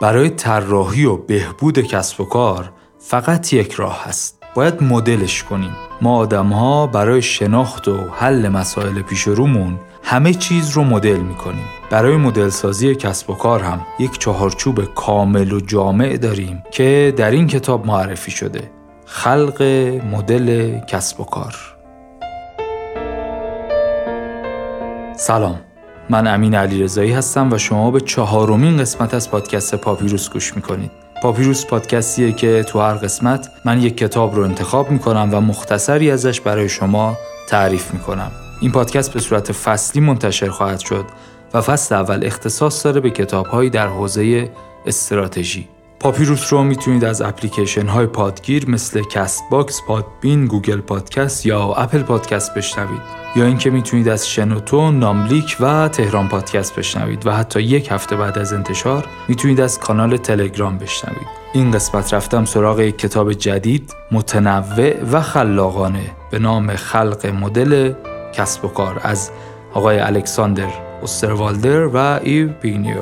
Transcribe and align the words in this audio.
برای 0.00 0.30
طراحی 0.30 1.04
و 1.04 1.16
بهبود 1.16 1.78
کسب 1.78 2.20
و 2.20 2.24
کار 2.24 2.72
فقط 2.98 3.52
یک 3.52 3.72
راه 3.72 4.04
هست 4.04 4.42
باید 4.54 4.82
مدلش 4.82 5.42
کنیم. 5.42 5.76
ما 6.02 6.16
آدم 6.16 6.46
ها 6.46 6.86
برای 6.86 7.22
شناخت 7.22 7.88
و 7.88 7.96
حل 7.96 8.48
مسائل 8.48 9.02
پیش 9.02 9.22
رومون 9.22 9.80
همه 10.02 10.34
چیز 10.34 10.70
رو 10.70 10.84
مدل 10.84 11.16
می‌کنیم. 11.16 11.64
برای 11.90 12.16
مدل 12.16 12.48
سازی 12.48 12.94
کسب 12.94 13.30
و 13.30 13.34
کار 13.34 13.62
هم 13.62 13.86
یک 13.98 14.18
چهارچوب 14.18 14.84
کامل 14.84 15.52
و 15.52 15.60
جامع 15.60 16.16
داریم 16.16 16.62
که 16.72 17.14
در 17.16 17.30
این 17.30 17.46
کتاب 17.46 17.86
معرفی 17.86 18.30
شده. 18.30 18.70
خلق 19.06 19.62
مدل 20.12 20.78
کسب 20.78 21.20
و 21.20 21.24
کار. 21.24 21.54
سلام. 25.16 25.60
من 26.10 26.26
امین 26.26 26.54
علیرضایی 26.54 27.12
هستم 27.12 27.52
و 27.52 27.58
شما 27.58 27.90
به 27.90 28.00
چهارمین 28.00 28.76
قسمت 28.76 29.14
از 29.14 29.30
پادکست 29.30 29.74
پاپیروس 29.74 30.30
گوش 30.30 30.56
می‌کنید. 30.56 30.90
پاپیروس 31.22 31.66
پادکستیه 31.66 32.32
که 32.32 32.62
تو 32.62 32.80
هر 32.80 32.94
قسمت 32.94 33.48
من 33.64 33.82
یک 33.82 33.96
کتاب 33.96 34.34
رو 34.34 34.42
انتخاب 34.42 34.90
می‌کنم 34.90 35.28
و 35.32 35.40
مختصری 35.40 36.10
ازش 36.10 36.40
برای 36.40 36.68
شما 36.68 37.16
تعریف 37.48 37.94
می‌کنم. 37.94 38.30
این 38.60 38.72
پادکست 38.72 39.12
به 39.12 39.20
صورت 39.20 39.52
فصلی 39.52 40.02
منتشر 40.02 40.48
خواهد 40.48 40.80
شد 40.80 41.04
و 41.54 41.60
فصل 41.60 41.94
اول 41.94 42.20
اختصاص 42.26 42.84
داره 42.86 43.00
به 43.00 43.10
کتابهایی 43.10 43.70
در 43.70 43.88
حوزه 43.88 44.50
استراتژی. 44.86 45.68
پاپیروس 46.00 46.52
رو 46.52 46.62
می‌تونید 46.62 47.04
از 47.04 47.22
اپلیکیشن 47.22 47.86
های 47.86 48.06
پادگیر 48.06 48.70
مثل 48.70 49.02
Castbox، 49.02 49.80
Podbean، 49.86 50.46
Google 50.46 50.80
Podcast 50.80 51.46
یا 51.46 51.62
Apple 51.62 52.02
Podcast 52.02 52.54
بشنوید. 52.54 53.00
یا 53.36 53.44
اینکه 53.44 53.70
می‌تونید 53.70 54.08
از 54.08 54.28
شنوتو، 54.28 54.90
ناملیک 54.90 55.56
و 55.60 55.88
تهران 55.88 56.28
پادکست 56.28 56.76
بشنوید 56.76 57.26
و 57.26 57.32
حتی 57.32 57.60
یک 57.60 57.92
هفته 57.92 58.16
بعد 58.16 58.38
از 58.38 58.52
انتشار 58.52 59.06
می‌تونید 59.28 59.60
از 59.60 59.78
کانال 59.78 60.16
تلگرام 60.16 60.78
بشنوید. 60.78 61.44
این 61.52 61.70
قسمت 61.70 62.14
رفتم 62.14 62.44
سراغ 62.44 62.80
یک 62.80 62.98
کتاب 62.98 63.32
جدید، 63.32 63.94
متنوع 64.12 65.04
و 65.12 65.20
خلاقانه 65.20 66.10
به 66.30 66.38
نام 66.38 66.76
خلق 66.76 67.26
مدل 67.26 67.92
کسب 68.32 68.64
و 68.64 68.68
کار 68.68 69.00
از 69.02 69.30
آقای 69.74 69.98
الکساندر 69.98 70.68
اوستروالدر 71.00 71.86
و 71.86 71.96
ایو 71.96 72.48
پینیر 72.48 72.96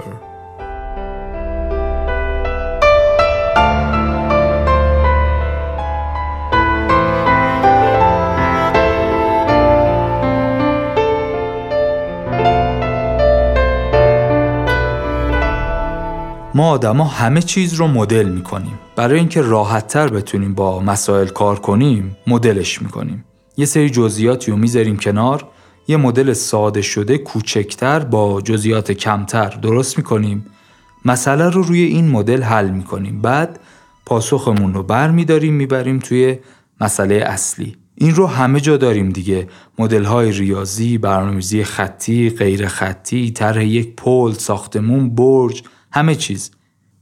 ما 16.54 16.70
آدما 16.70 17.04
همه 17.04 17.42
چیز 17.42 17.74
رو 17.74 17.86
مدل 17.86 18.28
می‌کنیم. 18.28 18.78
برای 18.96 19.18
اینکه 19.18 19.40
راحتتر 19.40 20.08
بتونیم 20.08 20.54
با 20.54 20.80
مسائل 20.80 21.28
کار 21.28 21.58
کنیم 21.58 22.16
مدلش 22.26 22.82
می‌کنیم. 22.82 23.24
یه 23.56 23.66
سری 23.66 23.90
جزئیاتی 23.90 24.50
رو 24.50 24.56
می‌ذاریم 24.56 24.96
کنار 24.96 25.48
یه 25.88 25.96
مدل 25.96 26.32
ساده 26.32 26.82
شده 26.82 27.18
کوچکتر 27.18 27.98
با 27.98 28.40
جزئیات 28.40 28.92
کمتر 28.92 29.48
درست 29.48 29.98
می‌کنیم. 29.98 30.46
مسئله 31.04 31.50
رو 31.50 31.62
روی 31.62 31.82
این 31.82 32.08
مدل 32.08 32.42
حل 32.42 32.70
می‌کنیم. 32.70 33.20
بعد 33.20 33.60
پاسخمون 34.06 34.74
رو 34.74 34.82
بر 34.82 35.10
میداریم 35.10 35.54
می‌بریم 35.54 35.98
توی 35.98 36.38
مسئله 36.80 37.14
اصلی. 37.14 37.76
این 37.94 38.14
رو 38.14 38.26
همه 38.26 38.60
جا 38.60 38.76
داریم 38.76 39.08
دیگه. 39.08 39.48
مدل 39.78 40.04
های 40.04 40.32
ریاضی، 40.32 40.98
برنامه‌ریزی 40.98 41.64
خطی، 41.64 42.30
غیر 42.30 42.68
خطی، 42.68 43.30
طرح 43.30 43.64
یک 43.64 43.96
پل، 43.96 44.32
ساختمون، 44.32 45.14
برج، 45.14 45.62
همه 45.92 46.14
چیز. 46.14 46.50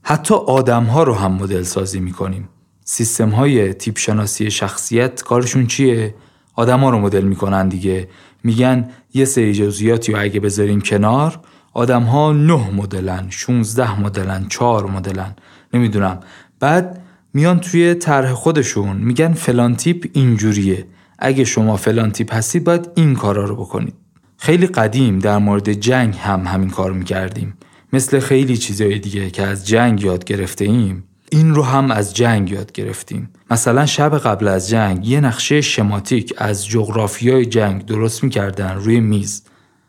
حتی 0.03 0.35
آدم 0.35 0.85
ها 0.85 1.03
رو 1.03 1.15
هم 1.15 1.33
مدل 1.33 1.63
سازی 1.63 2.01
می‌کنیم. 2.01 2.49
سیستم 2.85 3.29
های 3.31 3.75
تیپ 3.75 3.99
شناسی 3.99 4.51
شخصیت 4.51 5.23
کارشون 5.23 5.67
چیه؟ 5.67 6.15
آدم 6.55 6.81
ها 6.81 6.91
رو 6.91 6.99
مدل 6.99 7.25
می‌کنن 7.25 7.69
دیگه. 7.69 8.09
میگن 8.45 8.91
یه 9.15 9.25
سری 9.25 9.53
جزئیاتی 9.53 10.13
رو 10.13 10.21
اگه 10.21 10.41
بذاریم 10.41 10.81
کنار 10.81 11.41
آدم 11.73 12.03
ها 12.03 12.33
نه 12.33 12.71
مدلن 12.71 13.27
16 13.31 14.01
مدلن 14.01 14.47
4 14.49 14.87
مدلن. 14.87 15.37
نمی‌دونم. 15.75 16.21
بعد 16.61 17.03
میان 17.35 17.61
توی 17.61 17.95
طرح 17.95 18.33
خودشون 18.33 18.97
میگن 18.97 19.33
فلان 19.33 19.77
تیپ 19.77 20.11
اینجوریه. 20.13 20.87
اگه 21.19 21.45
شما 21.45 21.77
فلان 21.77 22.11
تیپ 22.11 22.35
هستید 22.35 22.65
باید 22.65 22.91
این 22.95 23.15
کارا 23.15 23.45
رو 23.45 23.57
بکنید. 23.57 23.95
خیلی 24.37 24.67
قدیم 24.67 25.19
در 25.19 25.39
مورد 25.39 25.73
جنگ 25.73 26.17
هم 26.17 26.47
همین 26.47 26.71
کار 26.71 26.93
می‌کردیم. 26.93 27.55
مثل 27.93 28.21
خیلی 28.21 28.57
چیزهای 28.57 28.99
دیگه 28.99 29.31
که 29.31 29.43
از 29.43 29.67
جنگ 29.67 30.03
یاد 30.03 30.25
گرفته 30.25 30.65
ایم 30.65 31.05
این 31.33 31.55
رو 31.55 31.63
هم 31.63 31.91
از 31.91 32.15
جنگ 32.15 32.51
یاد 32.51 32.73
گرفتیم. 32.73 33.31
مثلا 33.51 33.87
شب 33.87 34.19
قبل 34.19 34.49
از 34.49 34.69
جنگ 34.69 35.09
یه 35.09 35.21
نقشه 35.21 35.61
شماتیک 35.61 36.35
از 36.39 36.67
جغرافیای 36.67 37.47
جنگ 37.47 37.85
درست 37.85 38.25
می‌کردن 38.25 38.75
روی 38.75 39.01
میز. 39.01 39.43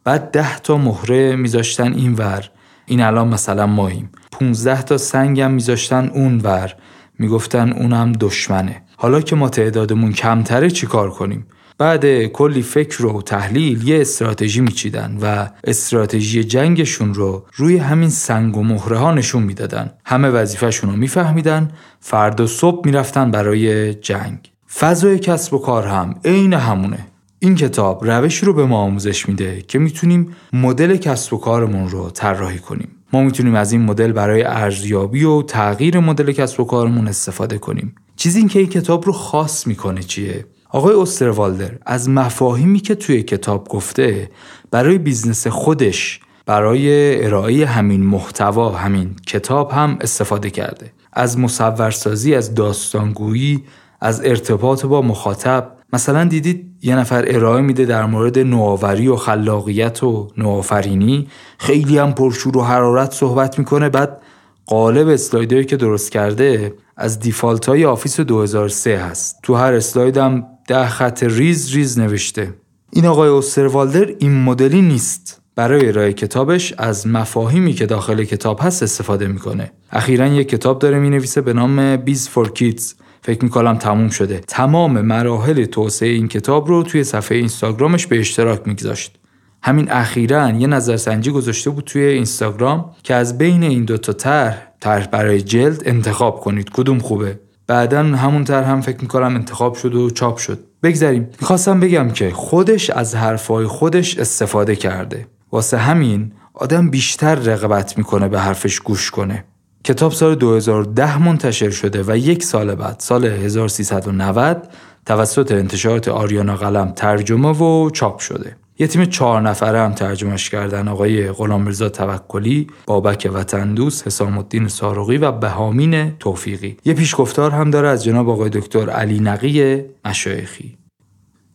بعد 0.04 0.32
ده 0.32 0.60
تا 0.60 0.78
مهره 0.78 1.36
میذاشتن 1.36 1.94
این 1.94 2.14
ور. 2.14 2.50
این 2.86 3.02
الان 3.02 3.28
مثلا 3.28 3.68
ماییم 3.68 4.10
15 4.32 4.82
تا 4.82 4.98
سنگم 4.98 5.52
میذاشتن 5.52 6.08
اون 6.08 6.40
ور. 6.40 6.76
می‌گفتن 7.20 7.72
اونم 7.72 8.12
دشمنه. 8.12 8.82
حالا 8.98 9.22
که 9.22 9.36
ما 9.36 9.50
تعدادمون 9.50 10.14
کمتره 10.14 10.70
چیکار 10.70 11.10
کنیم؟ 11.10 11.46
بعد 11.82 12.26
کلی 12.26 12.62
فکر 12.62 13.06
و 13.06 13.22
تحلیل 13.22 13.88
یه 13.88 14.02
استراتژی 14.02 14.62
میچیدن 14.62 15.18
و 15.22 15.48
استراتژی 15.64 16.44
جنگشون 16.44 17.14
رو 17.14 17.46
روی 17.56 17.78
همین 17.78 18.10
سنگ 18.10 18.58
و 18.58 18.64
مهره 18.64 18.98
ها 18.98 19.14
نشون 19.14 19.44
می‌دادن. 19.44 19.92
همه 20.06 20.30
وظیفهشون 20.30 20.90
رو 20.90 20.96
میفهمیدن. 20.96 21.72
فردا 22.00 22.48
صبح 22.48 22.86
می‌رفتن 22.86 23.32
برای 23.32 23.94
جنگ. 23.94 24.52
فضای 24.80 25.20
کسب 25.20 25.54
و 25.54 25.58
کار 25.58 25.88
هم 25.88 26.16
عین 26.26 26.54
همونه. 26.54 27.08
این 27.40 27.56
کتاب 27.56 28.06
روشی 28.06 28.46
رو 28.46 28.54
به 28.54 28.66
ما 28.66 28.78
آموزش 28.78 29.30
میده 29.30 29.62
که 29.62 29.80
می‌تونیم 29.80 30.36
مدل 30.54 30.98
کسب 30.98 31.34
و 31.34 31.38
کارمون 31.38 31.90
رو 31.90 32.10
طراحی 32.10 32.60
کنیم. 32.60 32.90
ما 33.14 33.24
می‌تونیم 33.24 33.56
از 33.56 33.72
این 33.72 33.82
مدل 33.82 34.12
برای 34.12 34.44
ارزیابی 34.44 35.24
و 35.24 35.42
تغییر 35.42 36.00
مدل 36.00 36.32
کسب 36.32 36.60
و 36.60 36.64
کارمون 36.64 37.08
استفاده 37.08 37.58
کنیم. 37.58 37.96
چیزی 38.16 38.48
که 38.48 38.60
این 38.60 38.70
کتاب 38.70 39.06
رو 39.06 39.14
خاص 39.14 39.68
می‌کنه 39.68 40.04
چیه؟ 40.04 40.46
آقای 40.74 40.94
اوستروالدر 40.94 41.72
از 41.86 42.10
مفاهیمی 42.10 42.80
که 42.80 42.96
توی 42.96 43.24
کتاب 43.24 43.68
گفته 43.68 44.30
برای 44.72 44.98
business 44.98 45.48
خودش 45.48 46.20
برای 46.46 47.26
ارائه 47.26 47.66
همین 47.66 48.04
محتوا 48.04 48.70
همین 48.70 49.16
کتاب 49.28 49.72
هم 49.72 49.98
استفاده 50.02 50.50
کرده. 50.50 50.92
از 51.14 51.40
مصورسازی 51.40 52.36
از 52.36 52.56
داستانگویی 52.56 53.64
از 54.02 54.22
ارتباط 54.26 54.86
با 54.86 55.02
مخاطب. 55.02 55.72
مثلا 55.94 56.24
دیدید 56.24 56.76
یه 56.82 56.96
نفر 56.96 57.26
ارائه 57.28 57.62
میده 57.62 57.86
در 57.86 58.06
مورد 58.06 58.40
نوآوری 58.40 59.08
و 59.08 59.16
خلاقیت 59.16 60.04
و 60.04 60.28
نوآفرینی. 60.38 61.28
خیلی 61.58 61.98
هم 61.98 62.14
پرشور 62.14 62.58
و 62.58 62.64
حرارت 62.64 63.12
صحبت 63.12 63.60
می‌کنه. 63.60 63.90
بعد 63.90 64.22
قالب 64.66 65.08
اسلایدهایی 65.08 65.66
که 65.66 65.78
درست 65.78 66.12
کرده 66.12 66.74
از 66.98 67.20
default 67.20 67.66
های 67.66 67.86
Office 67.86 68.20
2003 68.20 68.98
هست. 68.98 69.40
تو 69.44 69.56
هر 69.56 69.74
اسلایدم 69.74 70.48
ده 70.72 70.88
خط 70.88 71.24
ریز 71.24 71.76
ریز 71.76 72.00
نوشته. 72.00 72.54
این 72.92 73.06
آقای 73.06 73.30
اوستروالدر 73.30 74.14
این 74.20 74.44
مدلی 74.44 74.82
نیست. 74.82 75.42
برای 75.56 75.88
ارائه 75.88 76.14
کتابش 76.14 76.74
از 76.78 77.08
مفاهیمی 77.08 77.74
که 77.74 77.86
داخل 77.86 78.24
کتاب 78.24 78.60
هست 78.62 78.84
استفاده 78.84 79.28
می‌کنه. 79.28 79.72
اخیرا 79.92 80.28
یک 80.28 80.50
کتاب 80.50 80.80
داره 80.80 81.00
می‌نویسه 81.00 81.42
به 81.42 81.54
نام 81.54 81.96
بیز 81.96 82.30
فور 82.30 82.52
کیدز 82.52 82.94
فکر 83.22 83.44
می‌کنم 83.44 83.78
تموم 83.78 84.10
شده. 84.10 84.42
تمام 84.48 85.02
مراحل 85.02 85.66
توسعه 85.66 86.10
این 86.10 86.28
کتاب 86.28 86.68
رو 86.68 86.84
توی 86.84 87.04
صفحه 87.04 87.38
اینستاگرامش 87.38 88.08
به 88.08 88.20
اشتراک 88.20 88.68
میگذاشت. 88.68 89.20
همین 89.64 89.92
اخیرا 89.92 90.50
یه 90.50 90.68
نظرسنجی 90.68 91.32
گذاشته 91.32 91.70
بود 91.70 91.84
توی 91.84 92.04
اینستاگرام 92.04 92.96
که 93.04 93.14
از 93.16 93.38
بین 93.38 93.64
این 93.64 93.86
دوتا 93.86 94.14
طرح 94.14 94.68
طرح 94.80 95.08
برای 95.08 95.42
جلد 95.42 95.84
انتخاب 95.86 96.40
کنید. 96.40 96.70
کدوم 96.70 97.00
خوبه؟ 97.00 97.40
بعدا 97.72 98.04
همون 98.04 98.44
طرح 98.44 98.70
هم 98.70 98.82
فکر 98.82 99.02
می‌کنم 99.02 99.36
انتخاب 99.36 99.76
شد 99.76 99.96
و 99.96 100.10
چاپ 100.10 100.38
شد. 100.38 100.60
بگذریم 100.84 101.30
می‌خواستم 101.42 101.80
بگم 101.80 102.10
که 102.10 102.32
خودش 102.32 102.90
از 102.90 103.16
حرفای 103.16 103.66
خودش 103.66 104.18
استفاده 104.18 104.76
کرده. 104.76 105.28
واسه 105.52 105.78
همین 105.78 106.32
آدم 106.54 106.90
بیشتر 106.90 107.36
رقبت 107.36 107.98
می‌کنه 107.98 108.28
به 108.28 108.40
حرفش 108.40 108.80
گوش 108.80 109.12
کنه. 109.12 109.44
کتاب 109.84 110.12
سال 110.12 110.36
2010 110.36 111.24
منتشر 111.24 111.70
شده 111.70 112.04
و 112.08 112.18
یک 112.18 112.44
سال 112.44 112.76
بعد 112.76 112.96
سال 113.00 113.26
1390 113.26 114.68
توسط 115.06 115.52
انتشارات 115.52 116.08
آریانا 116.08 116.56
قلم 116.56 116.92
ترجمه 116.92 117.50
و 117.50 117.90
چاپ 117.90 118.20
شده. 118.20 118.56
یه 118.82 118.88
تیم 118.88 119.06
چهار 119.06 119.42
نفره 119.42 119.80
هم 119.80 119.94
ترجمهش 119.94 120.50
کردن 120.50 120.88
آقای 120.88 121.32
غلامرضا 121.32 121.90
توکلی، 121.90 122.68
بابک 122.86 123.30
وطن 123.34 123.74
دوست، 123.74 124.08
حسام 124.08 124.38
الدین 124.38 124.68
سارقی 124.68 125.18
و 125.18 125.32
بهامین 125.32 126.12
توفیقی. 126.20 126.78
یه 126.86 126.94
پیشگفتار 126.94 127.52
هم 127.52 127.72
داره 127.72 127.88
از 127.88 128.04
جناب 128.04 128.30
آقای 128.30 128.50
دکتر 128.50 128.90
علی 128.90 129.20
نقی 129.20 129.82
مشایخی. 130.06 130.78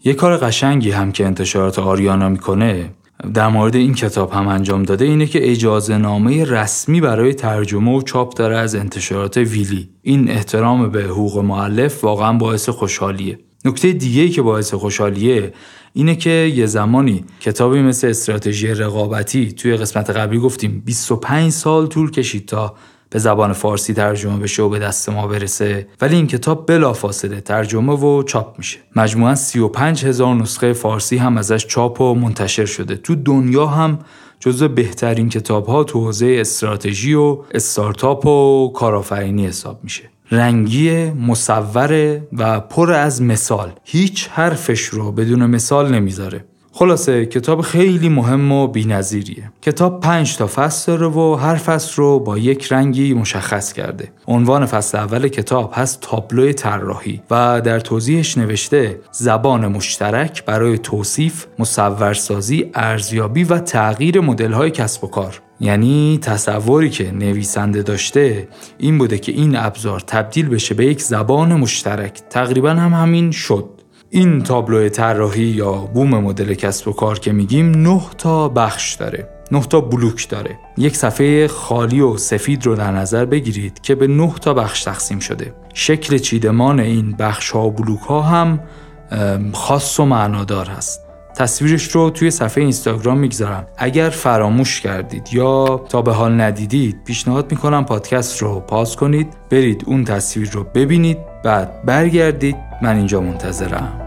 یه 0.05 0.15
کار 0.15 0.37
قشنگی 0.37 0.91
هم 0.91 1.13
که 1.13 1.27
انتشارات 1.27 1.79
آریانا 1.79 2.29
می‌کنه 2.29 2.91
در 3.35 3.49
مورد 3.49 3.77
این 3.77 3.95
کتاب 3.95 4.33
هم 4.33 4.49
انجام 4.49 4.83
داده 4.83 5.05
اینه 5.05 5.27
که 5.27 5.51
اجازه 5.51 5.99
نامه 5.99 6.45
رسمی 6.45 7.01
برای 7.01 7.35
ترجمه 7.35 7.97
و 7.97 8.03
چاپ 8.03 8.35
داره 8.35 8.57
از 8.57 8.75
انتشارات 8.75 9.37
ویلی 9.37 9.89
این 10.03 10.31
احترام 10.31 10.91
به 10.91 11.03
حقوق 11.03 11.39
معلف 11.39 12.05
واقعا 12.05 12.33
باعث 12.33 12.69
خوشحالیه 12.69 13.39
نکته 13.65 13.93
دیگه 13.93 14.29
که 14.29 14.43
باعث 14.43 14.75
خوشحالیه 14.75 15.53
اینه 15.97 16.17
که 16.17 16.31
یه 16.31 16.67
زمانی 16.67 17.25
کتابی 17.41 17.83
مثل 17.83 18.09
استراتژی 18.09 18.69
رقابتی 18.69 19.53
توی 19.53 19.77
قسمت 19.77 20.11
قبلی 20.11 20.39
گفتیم 20.39 20.83
25 20.85 21.53
سال 21.53 21.87
طول 21.87 22.11
کشید 22.11 22.49
تا 22.49 22.75
به 23.11 23.19
زبان 23.19 23.53
فارسی 23.53 23.95
ترجمه 23.95 24.39
بشه 24.39 24.63
و 24.63 24.69
به 24.69 24.79
دست 24.79 25.09
ما 25.09 25.27
برسه. 25.27 25.89
ولی 26.01 26.17
این 26.17 26.27
کتاب 26.27 26.67
بلافاصله 26.67 27.41
ترجمه 27.41 27.93
و 27.93 28.23
چاپ 28.23 28.59
میشه. 28.59 28.79
مجموعا 28.97 29.35
35 29.35 30.05
هزار 30.05 30.35
نسخه 30.35 30.73
فارسی 30.73 31.17
هم 31.17 31.39
ازش 31.39 31.67
چاپ 31.67 32.01
و 32.01 32.15
منتشر 32.15 32.67
شده. 32.67 32.97
تو 32.97 33.15
دنیا 33.15 33.67
هم 33.67 33.99
جزو 34.41 34.69
بهترین 34.69 35.29
کتاب 35.29 35.67
ها 35.67 35.85
تو 35.85 36.05
حوزه 36.05 36.37
استراتژی 36.41 37.15
و 37.15 37.39
استارتاپ 37.55 38.27
و 38.27 38.69
کارآفرینی 38.75 39.47
حساب 39.47 39.81
میشه. 39.85 40.16
رنگی 40.31 41.11
مصوره 41.11 42.29
و 42.33 42.61
پر 42.61 42.93
از 42.93 43.23
مثال. 43.23 43.73
هیچ 43.85 44.29
حرفش 44.33 44.81
رو 44.81 45.13
بدون 45.13 45.47
مثال 45.47 45.95
نمی‌ذاره. 45.95 46.45
خلاصه 46.73 47.27
کتاب 47.27 47.61
خیلی 47.61 48.09
مهم 48.09 48.53
و 48.53 48.67
بینظیریه. 48.67 49.53
کتاب 49.63 50.01
پنج 50.01 50.37
تا 50.37 50.47
فصل 50.47 50.93
داره 50.93 51.07
و 51.07 51.35
هر 51.35 51.55
فصل 51.55 51.95
رو 51.97 52.19
با 52.19 52.39
یک 52.39 52.73
رنگی 52.73 53.15
مشخص 53.15 53.73
کرده. 53.73 54.13
عنوان 54.27 54.67
فصل 54.67 54.99
اول 54.99 55.29
کتاب 55.29 55.73
هست 55.75 56.01
تابلو 56.01 56.53
طراحی 56.53 57.23
و 57.31 57.61
در 57.65 57.81
توضیحش 57.81 58.39
نوشته 58.39 59.01
زبان 59.13 59.67
مشترک 59.67 60.45
برای 60.45 60.79
توصیف 60.79 61.47
مصورسازی 61.59 62.71
ارزیابی 62.75 63.45
و 63.45 63.59
تغییر 63.59 64.21
مدل‌های 64.21 64.71
کسب 64.71 65.05
و 65.05 65.07
کار. 65.07 65.41
یعنی 65.61 66.19
تصوری 66.23 66.91
که 66.91 67.13
نویسنده 67.13 67.83
داشته 67.83 68.49
این 68.79 68.99
بوده 68.99 69.19
که 69.19 69.33
این 69.33 69.57
ابزار 69.57 70.01
تبدیل 70.01 70.49
بشه 70.49 70.75
به 70.75 70.87
یک 70.87 71.03
زبان 71.03 71.55
مشترک. 71.55 72.21
تقریبا 72.31 72.71
هم 72.71 72.93
همین 72.93 73.31
شد. 73.31 73.69
این 74.11 74.43
تابلو 74.43 74.89
طراحی 74.89 75.43
یا 75.43 75.73
بوم 75.73 76.09
مدل 76.09 76.55
کسب 76.55 76.89
و 76.89 76.93
کار 76.93 77.19
که 77.19 77.33
میگیم 77.33 77.71
نه 77.71 78.01
تا 78.19 78.49
بخش 78.49 78.95
داره 78.95 79.29
نه 79.53 79.63
تا 79.63 79.81
بلوک 79.81 80.29
داره. 80.29 80.59
یک 80.79 80.97
صفحه 80.97 81.49
خالی 81.49 82.01
و 82.01 82.17
سفید 82.17 82.67
رو 82.67 82.75
در 82.75 82.91
نظر 82.91 83.25
بگیرید 83.25 83.81
که 83.81 83.95
به 83.95 84.07
نه 84.07 84.35
تا 84.41 84.55
بخش 84.55 84.85
تقسیم 84.85 85.19
شده. 85.19 85.55
شکل 85.75 86.19
چیدمان 86.19 86.81
این 86.81 87.13
بخش 87.13 87.51
ها 87.51 87.67
و 87.67 87.71
بلوک 87.71 88.01
ها 88.01 88.23
هم 88.23 88.61
خاص 89.53 90.01
و 90.01 90.05
معنادار 90.05 90.67
هست. 90.67 91.06
تصویرش 91.37 91.85
رو 91.85 92.11
توی 92.11 92.31
صفحه 92.31 92.63
اینستاگرام 92.63 93.19
می‌گذارم. 93.19 93.67
اگر 93.79 94.11
فراموش 94.11 94.81
کردید 94.81 95.29
یا 95.33 95.85
تا 95.89 96.03
به 96.03 96.13
حال 96.13 96.41
ندیدید 96.41 97.05
پیشنهاد 97.05 97.51
می‌کنم 97.51 97.85
پادکست 97.85 98.43
رو 98.43 98.61
پاس 98.61 98.97
کنید 98.97 99.29
برید 99.51 99.83
اون 99.87 100.05
تصویر 100.05 100.51
رو 100.51 100.65
ببینید 100.65 101.19
بعد 101.45 101.85
برگردید. 101.85 102.57
من 102.83 102.97
اینجا 102.97 103.21
منتظرم. 103.21 104.06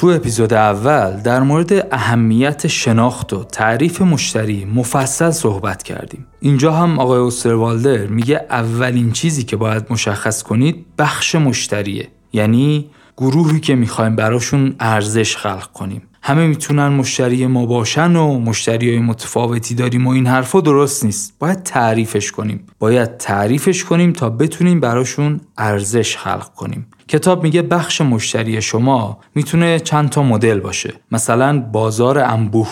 تو 0.00 0.06
اپیزود 0.06 0.52
اول 0.52 1.20
در 1.20 1.40
مورد 1.40 1.94
اهمیت 1.94 2.66
شناخت 2.66 3.32
و 3.32 3.44
تعریف 3.44 4.02
مشتری 4.02 4.64
مفصل 4.64 5.30
صحبت 5.30 5.82
کردیم. 5.82 6.26
اینجا 6.40 6.72
هم 6.72 6.98
آقای 6.98 7.20
اوستروالدر 7.20 8.06
میگه 8.06 8.46
اولین 8.50 9.12
چیزی 9.12 9.42
که 9.42 9.56
باید 9.56 9.86
مشخص 9.90 10.42
کنید 10.42 10.86
بخش 10.98 11.34
مشتریه. 11.34 12.08
یعنی 12.32 12.90
گروهی 13.16 13.60
که 13.60 13.74
می‌خوایم 13.74 14.16
براشون 14.16 14.74
ارزش 14.80 15.36
خلق 15.36 15.72
کنیم. 15.72 16.02
همه 16.22 16.46
می‌تونن 16.46 16.88
مشتری 16.88 17.46
ما 17.46 17.66
باشن 17.66 18.16
و 18.16 18.38
مشتری 18.38 18.90
های 18.90 18.98
متفاوتی 18.98 19.74
داریم 19.74 20.06
و 20.06 20.10
این 20.10 20.26
حرفا 20.26 20.60
درست 20.60 21.04
نیست 21.04 21.34
باید 21.38 21.62
تعریفش 21.62 22.32
کنیم 22.32 22.66
باید 22.78 23.16
تعریفش 23.16 23.84
کنیم 23.84 24.12
تا 24.12 24.30
بتونیم 24.30 24.80
براشون 24.80 25.40
ارزش 25.58 26.16
خلق 26.16 26.54
کنیم 26.54 26.86
کتاب 27.10 27.42
میگه 27.42 27.62
بخش 27.62 28.00
مشتری 28.00 28.62
شما 28.62 29.18
می‌تونه 29.34 29.80
چند 29.80 30.08
تا 30.08 30.22
مدل 30.22 30.60
باشه. 30.60 30.94
مثلا 31.12 31.60
بازار 31.60 32.18
انبوه. 32.18 32.68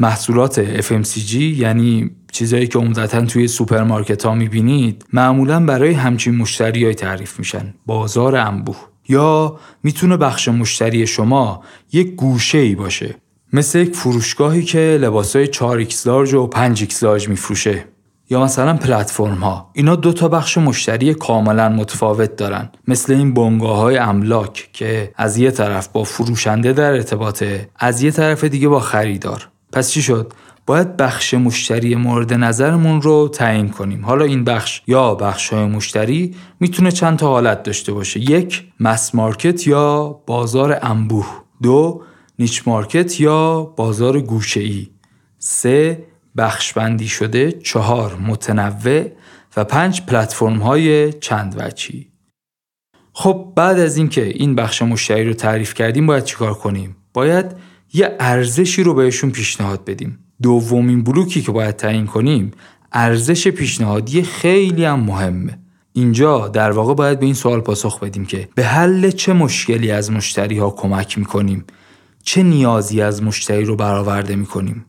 محصولات 0.00 0.80
FMCG 0.80 1.34
یعنی 1.34 2.10
چیزایی 2.32 2.66
که 2.66 2.78
عمدتا 2.78 3.26
توی 3.26 3.48
سوپرمارکت 3.48 4.26
ها 4.26 4.34
می‌بینید 4.34 5.04
معمولا 5.12 5.66
برای 5.66 5.92
همچین 5.92 6.36
مشتریای 6.36 6.94
تعریف 6.94 7.38
میشن. 7.38 7.74
بازار 7.86 8.36
انبوه. 8.36 8.76
یا 9.08 9.58
می‌تونه 9.82 10.16
بخش 10.16 10.48
مشتری 10.48 11.06
شما 11.06 11.62
یک 11.92 12.14
گوشه 12.14 12.58
ای 12.58 12.74
باشه. 12.74 13.14
مثل 13.52 13.78
یک 13.78 13.96
فروشگاهی 13.96 14.62
که 14.62 14.98
لباسای 15.00 15.46
4x 15.46 16.06
لارج 16.06 16.34
و 16.34 16.50
5x 16.54 17.02
لارج 17.02 17.28
میفروشه. 17.28 17.84
یا 18.30 18.44
مثلا 18.44 18.74
پلتفرم 18.74 19.34
ها 19.34 19.70
اینا 19.72 19.96
دو 19.96 20.12
تا 20.12 20.28
بخش 20.28 20.58
مشتری 20.58 21.14
کاملا 21.14 21.68
متفاوت 21.68 22.36
دارن. 22.36 22.70
مثل 22.88 23.12
این 23.12 23.34
بنگاه 23.34 23.76
های 23.76 23.98
املاک 23.98 24.68
که 24.72 25.12
از 25.16 25.38
یه 25.38 25.50
طرف 25.50 25.88
با 25.88 26.04
فروشنده 26.04 26.72
در 26.72 26.92
ارتباطه 26.92 27.68
از 27.76 28.02
یه 28.02 28.10
طرف 28.10 28.44
دیگه 28.44 28.68
با 28.68 28.80
خریدار. 28.80 29.48
پس 29.72 29.90
چی 29.90 30.02
شد؟ 30.02 30.32
باید 30.66 30.96
بخش 30.96 31.34
مشتری 31.34 31.94
مورد 31.94 32.34
نظرمون 32.34 33.02
رو 33.02 33.28
تعیین 33.28 33.68
کنیم. 33.68 34.04
حالا 34.04 34.24
این 34.24 34.44
بخش 34.44 34.82
یا 34.86 35.14
بخش 35.14 35.48
های 35.48 35.66
مشتری 35.66 36.34
می‌تونه 36.60 36.90
چند 36.90 37.18
تا 37.18 37.28
حالت 37.28 37.62
داشته 37.62 37.92
باشه. 37.92 38.20
یک 38.20 38.64
مس 38.80 39.14
مارکت 39.14 39.66
یا 39.66 40.20
بازار 40.26 40.78
انبوه. 40.82 41.26
دو 41.62 42.02
نیچ 42.38 42.62
مارکت 42.66 43.20
یا 43.20 43.62
بازار 43.62 44.20
گوشه 44.20 44.60
ای 44.60 44.88
سه 45.38 46.09
بخشبندی 46.40 47.08
شده 47.08 47.52
چهار 47.52 48.16
متنوع 48.16 49.04
و 49.56 49.64
پنج 49.64 50.02
پلتفرم 50.02 50.58
های 50.58 51.12
چند 51.12 51.54
وچی 51.58 52.10
خب 53.12 53.52
بعد 53.56 53.78
از 53.78 53.96
اینکه 53.96 54.24
این 54.24 54.54
بخش 54.54 54.82
مشتری 54.82 55.24
رو 55.24 55.34
تعریف 55.34 55.74
کردیم 55.74 56.06
باید 56.06 56.24
چیکار 56.24 56.54
کنیم؟ 56.54 56.96
باید 57.12 57.46
یه 57.92 58.16
ارزشی 58.20 58.82
رو 58.82 58.94
بهشون 58.94 59.30
پیشنهاد 59.30 59.84
بدیم. 59.84 60.18
دومین 60.42 61.04
بلوکی 61.04 61.42
که 61.42 61.52
باید 61.52 61.76
تعیین 61.76 62.06
کنیم 62.06 62.50
ارزش 62.92 63.48
پیشنهادی 63.48 64.22
خیلی 64.22 64.84
هم 64.84 65.00
مهمه. 65.00 65.58
اینجا 65.92 66.48
در 66.48 66.70
واقع 66.70 66.94
باید 66.94 67.18
به 67.18 67.26
این 67.26 67.34
سوال 67.34 67.60
پاسخ 67.60 68.00
بدیم 68.00 68.26
که 68.26 68.48
به 68.54 68.64
حل 68.64 69.10
چه 69.10 69.32
مشکلی 69.32 69.90
از 69.90 70.10
مشتری 70.10 70.58
ها 70.58 70.70
کمک 70.70 71.18
می‌کنیم؟ 71.18 71.64
چه 72.22 72.42
نیازی 72.42 73.02
از 73.02 73.22
مشتری 73.22 73.64
رو 73.64 73.76
برآورده 73.76 74.36
می‌کنیم؟ 74.36 74.84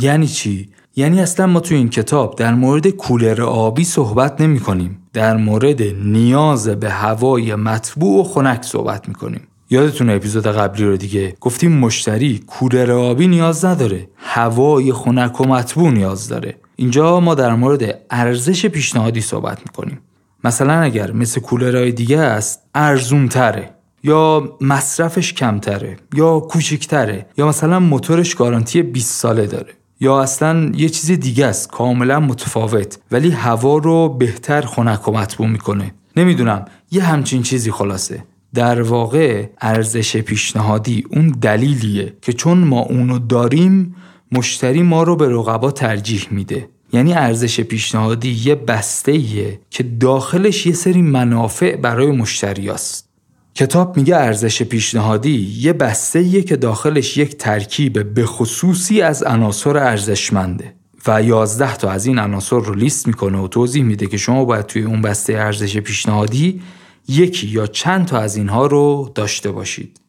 یعنی 0.00 0.26
چی؟ 0.26 0.73
یعنی 0.96 1.20
اصلا 1.20 1.46
ما 1.46 1.60
تو 1.60 1.74
این 1.74 1.88
کتاب 1.88 2.36
در 2.36 2.54
مورد 2.54 2.88
کولر 2.88 3.42
آبی 3.42 3.84
صحبت 3.84 4.40
نمی 4.40 4.60
کنیم. 4.60 4.98
در 5.12 5.36
مورد 5.36 5.82
نیاز 6.02 6.68
به 6.68 6.90
هوای 6.90 7.54
مطبوع 7.54 8.20
و 8.20 8.24
خنک 8.24 8.62
صحبت 8.62 9.08
می 9.08 9.14
کنیم. 9.14 9.40
یادتون 9.70 10.10
اپیزود 10.10 10.46
قبلی 10.46 10.84
رو 10.84 10.96
دیگه 10.96 11.36
گفتیم 11.40 11.72
مشتری 11.72 12.38
کولر 12.46 12.92
آبی 12.92 13.28
نیاز 13.28 13.64
نداره 13.64 14.08
هوای 14.16 14.92
خنک 14.92 15.40
و 15.40 15.44
مطبوع 15.44 15.90
نیاز 15.90 16.28
داره 16.28 16.56
اینجا 16.76 17.20
ما 17.20 17.34
در 17.34 17.54
مورد 17.54 18.00
ارزش 18.10 18.66
پیشنهادی 18.66 19.20
صحبت 19.20 19.58
می‌کنیم 19.66 19.98
مثلا 20.44 20.80
اگر 20.80 21.12
مثل 21.12 21.40
کولرهای 21.40 21.92
دیگه 21.92 22.18
است 22.18 22.62
ارزون 22.74 23.28
تره 23.28 23.70
یا 24.02 24.56
مصرفش 24.60 25.32
کمتره 25.32 25.96
یا 26.14 26.40
کوچیکتره 26.40 27.26
یا 27.36 27.48
مثلا 27.48 27.80
موتورش 27.80 28.34
گارانتی 28.34 28.82
20 28.82 29.20
ساله 29.20 29.46
داره 29.46 29.74
یا 30.04 30.22
اصلا 30.22 30.72
یه 30.74 30.88
چیز 30.88 31.10
دیگه 31.10 31.46
است 31.46 31.70
کاملا 31.70 32.20
متفاوت 32.20 32.98
ولی 33.10 33.30
هوا 33.30 33.76
رو 33.76 34.08
بهتر 34.08 34.62
خنک 34.62 35.08
و 35.08 35.12
مطبوع 35.12 35.46
می‌کنه. 35.46 35.94
نمی‌دونم 36.16 36.64
یه 36.90 37.02
همچین 37.02 37.42
چیزی 37.42 37.70
خلاصه. 37.70 38.24
در 38.54 38.82
واقع 38.82 39.46
ارزش 39.60 40.16
پیشنهادی 40.16 41.04
اون 41.10 41.28
دلیلیه 41.28 42.12
که 42.22 42.32
چون 42.32 42.58
ما 42.58 42.80
اونو 42.80 43.18
داریم 43.18 43.94
مشتری 44.32 44.82
ما 44.82 45.02
رو 45.02 45.16
به 45.16 45.28
رقبا 45.28 45.70
ترجیح 45.70 46.26
میده. 46.30 46.68
یعنی 46.92 47.14
ارزش 47.14 47.60
پیشنهادی 47.60 48.40
یه 48.44 48.54
بسته 48.54 49.22
که 49.70 49.82
داخلش 49.82 50.66
یه 50.66 50.72
سری 50.72 51.02
منافع 51.02 51.76
برای 51.76 52.10
مشتری 52.10 52.70
است. 52.70 53.08
کتاب 53.54 53.96
میگه 53.96 54.16
ارزش 54.16 54.62
پیشنهادی 54.62 55.56
یه 55.58 55.72
بسته 55.72 56.42
که 56.42 56.56
داخلش 56.56 57.16
یک 57.16 57.36
ترکیب 57.36 58.14
به 58.14 58.26
خصوصی 58.26 59.02
از 59.02 59.22
عناصر 59.22 59.76
ارزشمنده. 59.76 60.74
و 61.06 61.22
یازده 61.22 61.76
تا 61.76 61.90
از 61.90 62.06
این 62.06 62.18
عناصر 62.18 62.58
رو 62.58 62.74
لیست 62.74 63.06
می‌کنه 63.06 63.38
و 63.38 63.48
توضیح 63.48 63.84
میده 63.84 64.06
که 64.06 64.16
شما 64.16 64.44
باید 64.44 64.66
توی 64.66 64.82
اون 64.82 65.02
بسته 65.02 65.32
ارزش 65.32 65.78
پیشنهادی 65.78 66.62
یکی 67.08 67.46
یا 67.46 67.66
چند 67.66 68.06
تا 68.06 68.18
از 68.18 68.36
اینها 68.36 68.66
رو 68.66 69.12
داشته 69.14 69.50
باشید. 69.50 70.00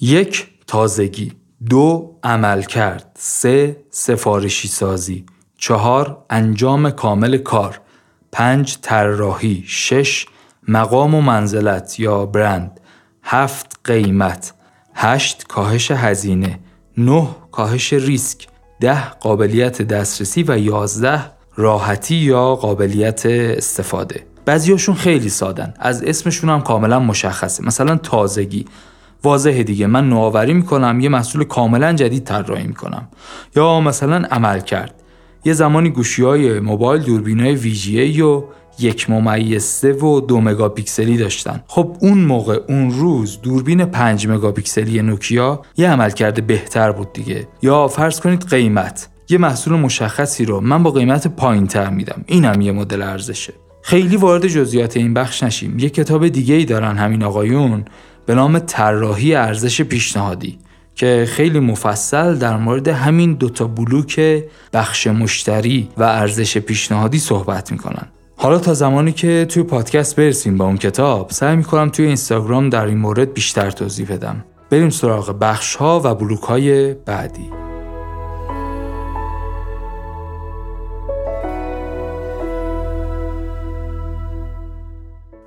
یک 0.00 0.46
تازگی. 0.66 1.32
دو 1.70 2.14
عمل 2.22 2.62
کرد 2.62 3.16
سه 3.18 3.76
سفارشی 3.90 4.68
سازی 4.68 5.24
چهار 5.56 6.24
انجام 6.30 6.90
کامل 6.90 7.36
کار. 7.36 7.80
پنج 8.32 8.78
طراحی. 8.82 9.64
شش 9.66 10.26
مقام 10.68 11.14
و 11.14 11.20
منزلت 11.20 12.00
یا 12.00 12.26
برند. 12.26 12.80
هفت 13.22 13.80
قیمت. 13.84 14.52
هشت 14.94 15.46
کاهش 15.48 15.90
هزینه. 15.90 16.58
نه 16.98 17.28
کاهش 17.52 17.92
ریسک. 17.92 18.46
ده 18.80 19.10
قابلیت 19.10 19.82
دسترسی 19.82 20.44
و 20.48 20.58
یازده 20.58 21.20
راحتی 21.56 22.14
یا 22.14 22.54
قابلیت 22.54 23.26
استفاده. 23.26 24.26
بعضیاشون 24.44 24.94
خیلی 24.94 25.28
سادن. 25.28 25.74
از 25.78 26.02
اسمشون 26.02 26.50
هم 26.50 26.60
کاملا 26.60 27.00
مشخصه. 27.00 27.64
مثلا 27.64 27.96
تازگی. 27.96 28.64
واضحه 29.24 29.62
دیگه. 29.62 29.86
من 29.86 30.08
نوآوری 30.08 30.54
می‌کنم 30.54 31.00
یه 31.00 31.08
محصول 31.08 31.44
کاملا 31.44 31.92
جدید 31.92 32.24
طراحی 32.24 32.66
می‌کنم. 32.66 33.08
یا 33.56 33.80
مثلا 33.80 34.16
عمل 34.30 34.60
کرد 34.60 34.94
یه 35.44 35.52
زمانی 35.52 35.90
گوشی 35.90 36.22
های 36.22 36.60
موبایل 36.60 37.02
دوربین 37.02 37.40
های 37.40 37.54
ویژه 37.54 38.24
و 38.24 38.42
یک 38.80 39.10
ممیز 39.10 39.64
سه 39.64 39.92
و 39.92 40.20
دو 40.20 40.40
مگاپیکسلی 40.40 41.16
داشتن. 41.16 41.60
خب 41.66 41.96
اون 42.00 42.18
موقع 42.18 42.60
اون 42.68 42.90
روز 42.90 43.40
دوربین 43.40 43.84
5 43.84 44.28
مگاپیکسلی 44.28 45.02
نوکیا 45.02 45.62
یه 45.76 45.90
عمل 45.90 46.10
کرده 46.10 46.42
بهتر 46.42 46.92
بود 46.92 47.12
دیگه. 47.12 47.48
یا 47.62 47.88
فرض 47.88 48.20
کنید 48.20 48.46
قیمت. 48.46 49.08
یه 49.28 49.38
محصول 49.38 49.74
مشخصی 49.74 50.44
رو 50.44 50.60
من 50.60 50.82
با 50.82 50.90
قیمت 50.90 51.26
پایین 51.26 51.66
تر 51.66 51.90
میدم. 51.90 52.24
اینم 52.26 52.60
یه 52.60 52.72
مدل 52.72 53.02
ارزشه. 53.02 53.52
خیلی 53.82 54.16
وارد 54.16 54.46
جزئیات 54.46 54.96
این 54.96 55.14
بخش 55.14 55.42
نشیم. 55.42 55.78
یه 55.78 55.90
کتاب 55.90 56.28
دیگه 56.28 56.54
ای 56.54 56.64
دارن 56.64 56.96
همین 56.96 57.22
آقایون 57.22 57.84
به 58.26 58.34
نام 58.34 58.58
طراحی 58.58 59.34
ارزش 59.34 59.82
پیشنهادی 59.82 60.58
که 60.94 61.24
خیلی 61.28 61.60
مفصل 61.60 62.34
در 62.34 62.56
مورد 62.56 62.88
همین 62.88 63.34
دوتا 63.34 63.66
بلوک 63.66 64.44
بخش 64.72 65.06
مشتری 65.06 65.88
و 65.96 66.02
ارزش 66.02 66.58
پیشنهادی 66.58 67.18
صحبت 67.18 67.72
می‌کنن. 67.72 68.06
حالا 68.40 68.58
تا 68.58 68.74
زمانی 68.74 69.12
که 69.12 69.46
توی 69.48 69.62
پادکست 69.62 70.16
برسیم 70.16 70.56
با 70.56 70.64
اون 70.64 70.76
کتاب 70.76 71.30
سعی 71.30 71.56
می‌کنم 71.56 71.88
توی 71.88 72.06
اینستاگرام 72.06 72.68
در 72.70 72.86
این 72.86 72.98
مورد 72.98 73.34
بیشتر 73.34 73.70
توضیح 73.70 74.12
بدم. 74.12 74.44
بریم 74.70 74.90
سراغ 74.90 75.38
بخش 75.40 75.76
ها 75.76 76.00
و 76.04 76.14
بلوک 76.14 76.42
های 76.42 76.94
بعدی. 76.94 77.50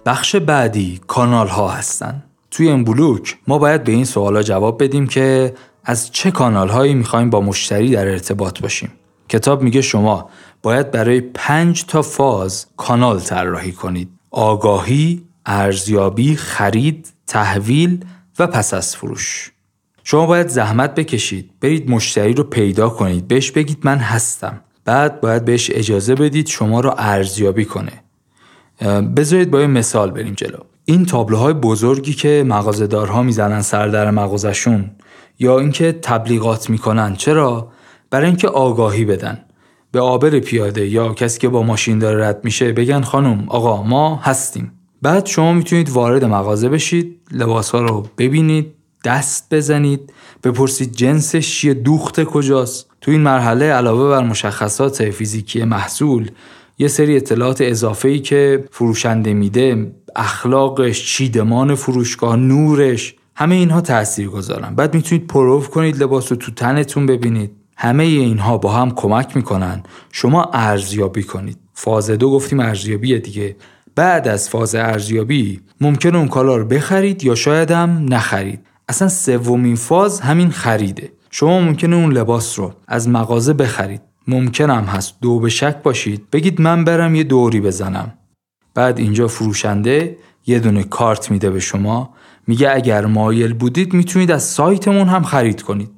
بخش 0.06 0.36
بعدی 0.36 1.02
کانال 1.08 1.48
ها 1.48 1.70
هستن. 1.70 2.24
توی 2.52 2.68
این 2.70 2.84
بلوک 2.84 3.38
ما 3.48 3.58
باید 3.58 3.84
به 3.84 3.92
این 3.92 4.06
سوالا 4.06 4.44
جواب 4.44 4.84
بدیم 4.84 5.08
که 5.08 5.54
از 5.84 6.12
چه 6.12 6.32
کانال 6.32 6.70
هایی 6.70 6.94
می‌خوایم 6.94 7.30
با 7.30 7.42
مشتری 7.42 7.92
در 7.92 8.08
ارتباط 8.08 8.62
باشیم. 8.62 8.92
کتاب 9.32 9.62
میگه 9.62 9.82
شما 9.82 10.30
باید 10.62 10.92
برای 10.92 11.22
پنج 11.22 11.86
تا 11.86 12.02
فاز 12.02 12.66
کانال 12.78 13.20
طراحی 13.20 13.72
کنید. 13.72 14.10
آگاهی، 14.32 15.24
ارزیابی، 15.46 16.36
خرید، 16.36 17.14
تحویل 17.28 18.06
و 18.40 18.48
پس 18.48 18.74
از 18.74 18.96
فروش. 18.96 19.52
شما 20.04 20.26
باید 20.26 20.48
زحمت 20.48 20.96
بکشید. 20.96 21.52
برید 21.62 21.90
مشتری 21.90 22.34
رو 22.34 22.44
پیدا 22.44 22.90
کنید. 22.90 23.28
بهش 23.28 23.52
بگید 23.52 23.80
من 23.84 23.98
هستم. 23.98 24.62
بعد 24.86 25.22
باید 25.22 25.46
بهش 25.46 25.72
اجازه 25.74 26.16
بدید 26.16 26.48
شما 26.48 26.80
رو 26.80 26.94
ارزیابی 26.98 27.66
کنه. 27.66 28.04
بذارید 29.16 29.52
با 29.52 29.62
یه 29.62 29.68
مثال 29.68 30.12
بریم 30.12 30.34
جلو. 30.34 30.58
این 30.86 31.06
تابلوهای 31.06 31.54
بزرگی 31.54 32.14
که 32.14 32.44
مغازه‌دارها 32.48 33.24
می‌زنن 33.24 33.62
سر 33.62 33.88
در 33.88 34.12
مغازشون 34.12 34.92
یا 35.40 35.60
اینکه 35.60 35.92
تبلیغات 35.92 36.70
می‌کنن 36.70 37.16
چرا؟ 37.16 37.72
برای 38.12 38.28
اینکه 38.28 38.48
آگاهی 38.48 39.06
بدن. 39.06 39.38
به 39.92 40.00
آبر 40.00 40.40
پیاده 40.40 40.88
یا 40.88 41.14
کسی 41.14 41.40
که 41.40 41.50
با 41.50 41.64
ماشین 41.64 42.00
داره 42.00 42.28
رد 42.28 42.44
میشه 42.44 42.72
بگن 42.72 43.02
خانم 43.02 43.46
آقا 43.48 43.84
ما 43.84 44.16
هستیم. 44.16 44.72
بعد 45.02 45.26
شما 45.26 45.54
می‌تونید 45.54 45.90
وارد 45.90 46.26
مغازه 46.26 46.70
بشید 46.70 47.20
لباس 47.32 47.70
ها 47.72 47.82
رو 47.82 48.08
ببینید 48.18 48.74
دست 49.06 49.54
بزنید 49.54 50.14
بپرسید 50.44 50.92
جنسش 50.92 51.56
چیه 51.56 51.74
دوخت 51.74 52.24
کجاست. 52.24 52.90
تو 53.02 53.12
این 53.12 53.22
مرحله 53.22 53.66
علاوه 53.66 54.10
بر 54.10 54.24
مشخصات 54.24 55.10
فیزیکی 55.10 55.64
محصول 55.64 56.32
یه 56.78 56.88
سری 56.88 57.16
اطلاعات 57.16 57.62
اضافه 57.62 58.10
ای 58.10 58.20
که 58.20 58.66
فروشنده 58.72 59.34
میده 59.34 59.92
اخلاقش 60.16 61.16
چیدمان 61.16 61.76
فروشگاه 61.76 62.36
نورش 62.36 63.16
همه 63.36 63.56
اینها 63.56 63.82
تاثیر 63.82 64.28
گذارن 64.28 64.76
بعد 64.76 64.96
می‌تونید 64.96 65.28
پروف 65.28 65.70
کنید 65.70 66.04
لباس 66.04 66.32
رو 66.32 66.38
تو 66.38 66.52
تنتون 66.52 67.06
ببینید. 67.06 67.61
همه 67.84 68.04
اینها 68.04 68.58
با 68.58 68.72
هم 68.72 68.92
کمک 68.92 69.36
می‌کنن. 69.36 69.84
شما 70.12 70.44
ارزیابی 70.54 71.24
کنید. 71.24 71.58
فاز 71.74 72.10
دو 72.10 72.32
گفتیم 72.32 72.60
ارزیابی 72.60 73.20
دیگه. 73.20 73.56
بعد 73.96 74.28
از 74.28 74.50
فاز 74.50 74.76
ارزیابی 74.76 75.62
ممکن 75.82 76.16
اون 76.16 76.28
کالا 76.28 76.58
رو 76.58 76.66
بخرید 76.66 77.24
یا 77.24 77.36
شاید 77.36 77.72
هم 77.72 78.06
نخرید. 78.10 78.60
اصلا 78.90 79.08
سومین 79.08 79.76
فاز 79.76 80.22
همین 80.22 80.50
خریده. 80.50 81.12
شما 81.32 81.60
ممکنه 81.60 81.96
اون 81.96 82.12
لباس 82.14 82.60
رو 82.60 82.74
از 82.88 83.10
مغازه 83.10 83.54
بخرید. 83.54 84.02
ممکنم 84.28 84.84
هست 84.84 85.16
دو 85.22 85.40
به 85.40 85.50
شک 85.50 85.84
باشید. 85.84 86.30
بگید 86.30 86.62
من 86.62 86.84
برم 86.84 87.16
یه 87.16 87.24
دوری 87.24 87.62
بزنم. 87.62 88.14
بعد 88.74 89.00
اینجا 89.00 89.28
فروشنده 89.28 90.18
یه 90.48 90.60
دونه 90.60 90.84
کارت 90.84 91.32
میده 91.32 91.50
به 91.50 91.60
شما. 91.60 92.14
میگه 92.48 92.72
اگر 92.76 93.06
مایل 93.06 93.54
بودید 93.54 93.94
می‌تونید 93.94 94.32
از 94.32 94.44
سایتمون 94.44 95.08
هم 95.08 95.24
خرید 95.24 95.62
کنید. 95.62 95.92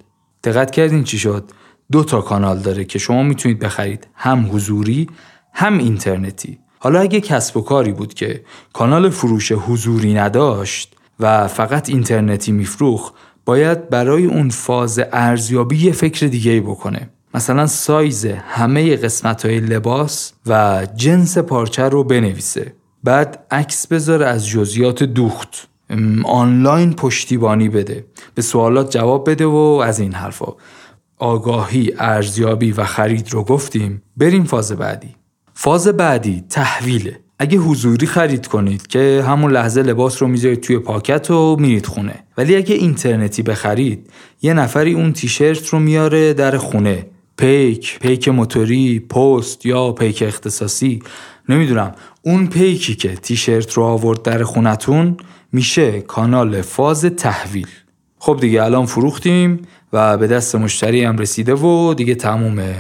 دقت 0.44 0.72
کردین 0.72 1.04
چی 1.04 1.18
شد؟ 1.18 1.52
دو 1.94 2.04
تا 2.04 2.22
کانال 2.22 2.60
داره 2.60 2.86
که 2.86 3.00
شما 3.00 3.24
می‌تونید 3.24 3.60
بخرید. 3.60 4.08
هم 4.16 4.50
حضوری 4.52 5.10
هم 5.54 5.78
اینترنتی. 5.78 6.60
حالا 6.80 7.00
اگه 7.00 7.22
کسب 7.22 7.58
و 7.58 7.62
کاری 7.62 7.92
بود 7.92 8.14
که 8.14 8.44
کانال 8.74 9.10
فروش 9.10 9.52
حضوری 9.52 10.14
نداشت 10.14 10.96
و 11.20 11.48
فقط 11.48 11.90
اینترنتی 11.90 12.52
میفروخ 12.52 13.12
باید 13.46 13.90
برای 13.90 14.26
اون 14.26 14.50
فاز 14.50 15.00
ارزیابی 15.12 15.86
یه 15.86 15.92
فکر 15.92 16.28
دیگه 16.28 16.62
بکنه. 16.62 17.10
مثلا 17.34 17.68
سایز 17.68 18.26
همه 18.26 18.96
قسمت 18.96 19.46
های 19.46 19.60
لباس 19.60 20.34
و 20.46 20.82
جنس 20.96 21.38
پارچه 21.38 21.84
رو 21.84 22.04
بنویسه. 22.04 22.74
بعد 23.04 23.46
عکس 23.52 23.88
بذاره 23.88 24.26
از 24.26 24.48
جزئیات 24.48 25.04
دوخت. 25.04 25.68
آنلاین 26.26 26.94
پشتیبانی 26.94 27.70
بده. 27.70 28.06
به 28.36 28.42
سوالات 28.42 28.92
جواب 28.92 29.30
بده 29.30 29.46
و 29.46 29.82
از 29.86 30.00
این 30.00 30.14
حرفا. 30.14 30.54
آگاهی 31.24 31.94
ارزیابی 32.00 32.72
و 32.72 32.84
خرید 32.84 33.34
رو 33.34 33.44
گفتیم. 33.44 34.02
بریم 34.18 34.44
فاز 34.44 34.72
بعدی. 34.72 35.16
فاز 35.54 35.88
بعدی 35.88 36.44
تحویله. 36.50 37.20
اگه 37.40 37.58
حضوری 37.58 38.08
خرید 38.08 38.48
کنید 38.48 38.88
که 38.88 39.24
همون 39.28 39.52
لحظه 39.52 39.82
لباس 39.84 40.22
رو 40.22 40.28
می‌ذارید 40.28 40.60
توی 40.60 40.80
پاکت 40.80 41.32
و 41.32 41.58
میرید 41.60 41.86
خونه. 41.86 42.24
ولی 42.38 42.56
اگه 42.56 42.76
اینترنتی 42.76 43.42
بخرید 43.42 44.10
یه 44.42 44.54
نفری 44.54 44.94
اون 44.94 45.14
تیشرت 45.14 45.68
رو 45.68 45.80
میاره 45.80 46.34
در 46.34 46.58
خونه. 46.58 47.06
پیک، 47.38 48.00
پیک 48.00 48.28
موتوری، 48.28 49.00
پست 49.00 49.66
یا 49.66 49.92
پیک 49.92 50.24
اختصاصی. 50.28 51.00
نمی‌دونم 51.50 51.92
اون 52.22 52.48
پیکی 52.48 52.96
که 52.96 53.16
تیشرت 53.16 53.74
رو 53.74 53.84
آورد 53.84 54.22
در 54.22 54.44
خونتون 54.44 55.18
میشه 55.52 56.02
کانال 56.02 56.62
فاز 56.62 57.06
تحویل. 57.06 57.68
خب 58.26 58.38
دیگه 58.42 58.64
الان 58.64 58.86
فروختیم 58.86 59.60
و 59.94 60.18
به 60.18 60.28
دست 60.28 60.56
مشتری 60.56 61.04
هم 61.04 61.18
رسیده 61.18 61.54
و 61.54 61.94
دیگه 61.94 62.16
تمومه. 62.16 62.76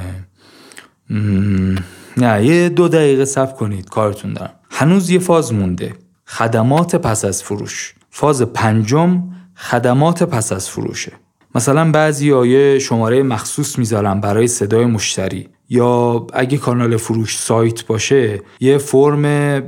نه 2.18 2.46
یه 2.46 2.70
دو 2.70 2.88
دقیقه 2.88 3.26
صبر 3.26 3.52
کنید 3.52 3.90
کارتون 3.90 4.34
دارم. 4.34 4.54
هنوز 4.72 5.10
یه 5.10 5.20
فاز 5.20 5.54
مونده. 5.54 5.94
خدمات 6.26 6.96
پس 6.96 7.26
از 7.26 7.44
فروش. 7.44 7.94
فاز 8.10 8.42
پنجم 8.42 9.24
خدمات 9.56 10.24
پس 10.24 10.52
از 10.52 10.70
فروشه. 10.70 11.12
مثلا 11.56 11.92
بعضیا 11.92 12.32
یه 12.32 12.80
شماره 12.80 13.24
مخصوص 13.24 13.80
می‌ذارن 13.80 14.20
برای 14.20 14.48
صدای 14.48 14.86
مشتری. 14.86 15.50
یا 15.70 16.28
اگه 16.34 16.58
کانال 16.58 16.98
فروش 16.98 17.38
سایت 17.38 17.86
باشه 17.86 18.42
یه 18.60 18.78
فرم 18.78 19.26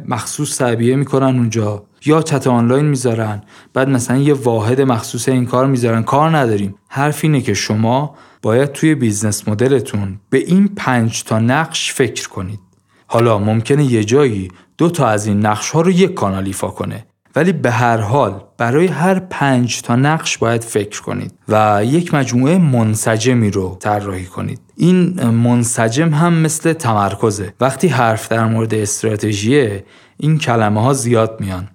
مخصوص 0.08 0.58
تعبیه 0.58 0.96
می‌کنن 0.96 1.38
اونجا. 1.38 1.84
یا 2.06 2.22
چت 2.22 2.48
آنلاین 2.48 2.86
می‌ذارن 2.86 3.42
بعد 3.74 3.90
مثلا 3.90 4.18
یه 4.18 4.34
واحد 4.34 4.82
مخصوص 4.82 5.30
این 5.30 5.46
کار 5.46 5.68
می‌ذارن. 5.68 6.04
کار 6.04 6.38
نداریم. 6.38 6.76
حرف 6.90 7.20
اینه 7.24 7.42
که 7.42 7.54
شما 7.54 8.16
باید 8.42 8.72
توی 8.72 8.96
business 8.96 9.48
model 9.48 9.93
تون 9.93 10.20
به 10.30 10.38
این 10.38 10.68
پنج 10.68 11.24
تا 11.24 11.40
نقش 11.40 11.94
فکر 11.94 12.30
کنید. 12.30 12.60
حالا 13.08 13.40
ممکنه 13.40 13.84
یه 13.84 14.04
جایی 14.04 14.48
دو 14.78 14.90
تا 14.90 15.08
از 15.08 15.28
این 15.28 15.46
نقش 15.46 15.70
ها 15.70 15.82
رو 15.82 15.92
یک 15.92 16.14
کانال 16.14 16.46
ایفا 16.46 16.68
کنه. 16.68 17.06
ولی 17.36 17.52
به 17.52 17.72
هر 17.72 17.98
حال 17.98 18.44
برای 18.58 18.88
هر 18.88 19.20
پنج 19.20 19.82
تا 19.82 19.96
نقش 19.96 20.38
باید 20.38 20.64
فکر 20.64 21.02
کنید 21.02 21.34
و 21.48 21.82
یک 21.86 22.14
مجموعه 22.14 22.58
منسجمی 22.58 23.52
رو 23.52 23.78
طراحی 23.80 24.26
کنید. 24.26 24.60
این 24.78 25.24
منسجم 25.30 26.10
هم 26.10 26.34
مثل 26.34 26.74
تمرکزه. 26.74 27.54
وقتی 27.60 27.88
حرف 27.88 28.28
در 28.28 28.46
مورد 28.46 28.74
استراتژیه 28.74 29.86
این 30.18 30.38
کلمه 30.38 30.82
ها 30.82 30.94
زیاد 30.94 31.42
میان. 31.42 31.68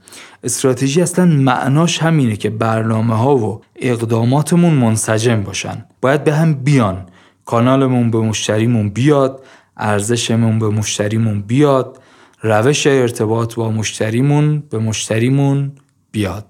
استراتژی 0.44 1.02
اصلا 1.02 1.24
معناش 1.24 1.98
همینه 1.98 2.36
که 2.36 2.50
برنامه 2.50 3.14
ها 3.14 3.36
و 3.36 3.62
اقداماتمون 3.76 4.74
منسجم 4.74 5.42
باشن. 5.42 5.84
باید 6.00 6.24
به 6.24 6.34
هم 6.34 6.54
بیان. 6.54 7.06
کانالمون 7.44 8.10
به 8.10 8.18
مشتریمون 8.18 8.88
بیاد 8.88 9.44
ارزشمون 9.76 10.58
به 10.58 10.68
مشتریمون 10.68 11.42
بیاد 11.42 12.00
روش 12.42 12.86
ارتباط 12.86 13.54
با 13.54 13.70
مشتریمون 13.70 14.62
به 14.70 14.78
مشتریمون 14.78 15.72
بیاد. 16.12 16.49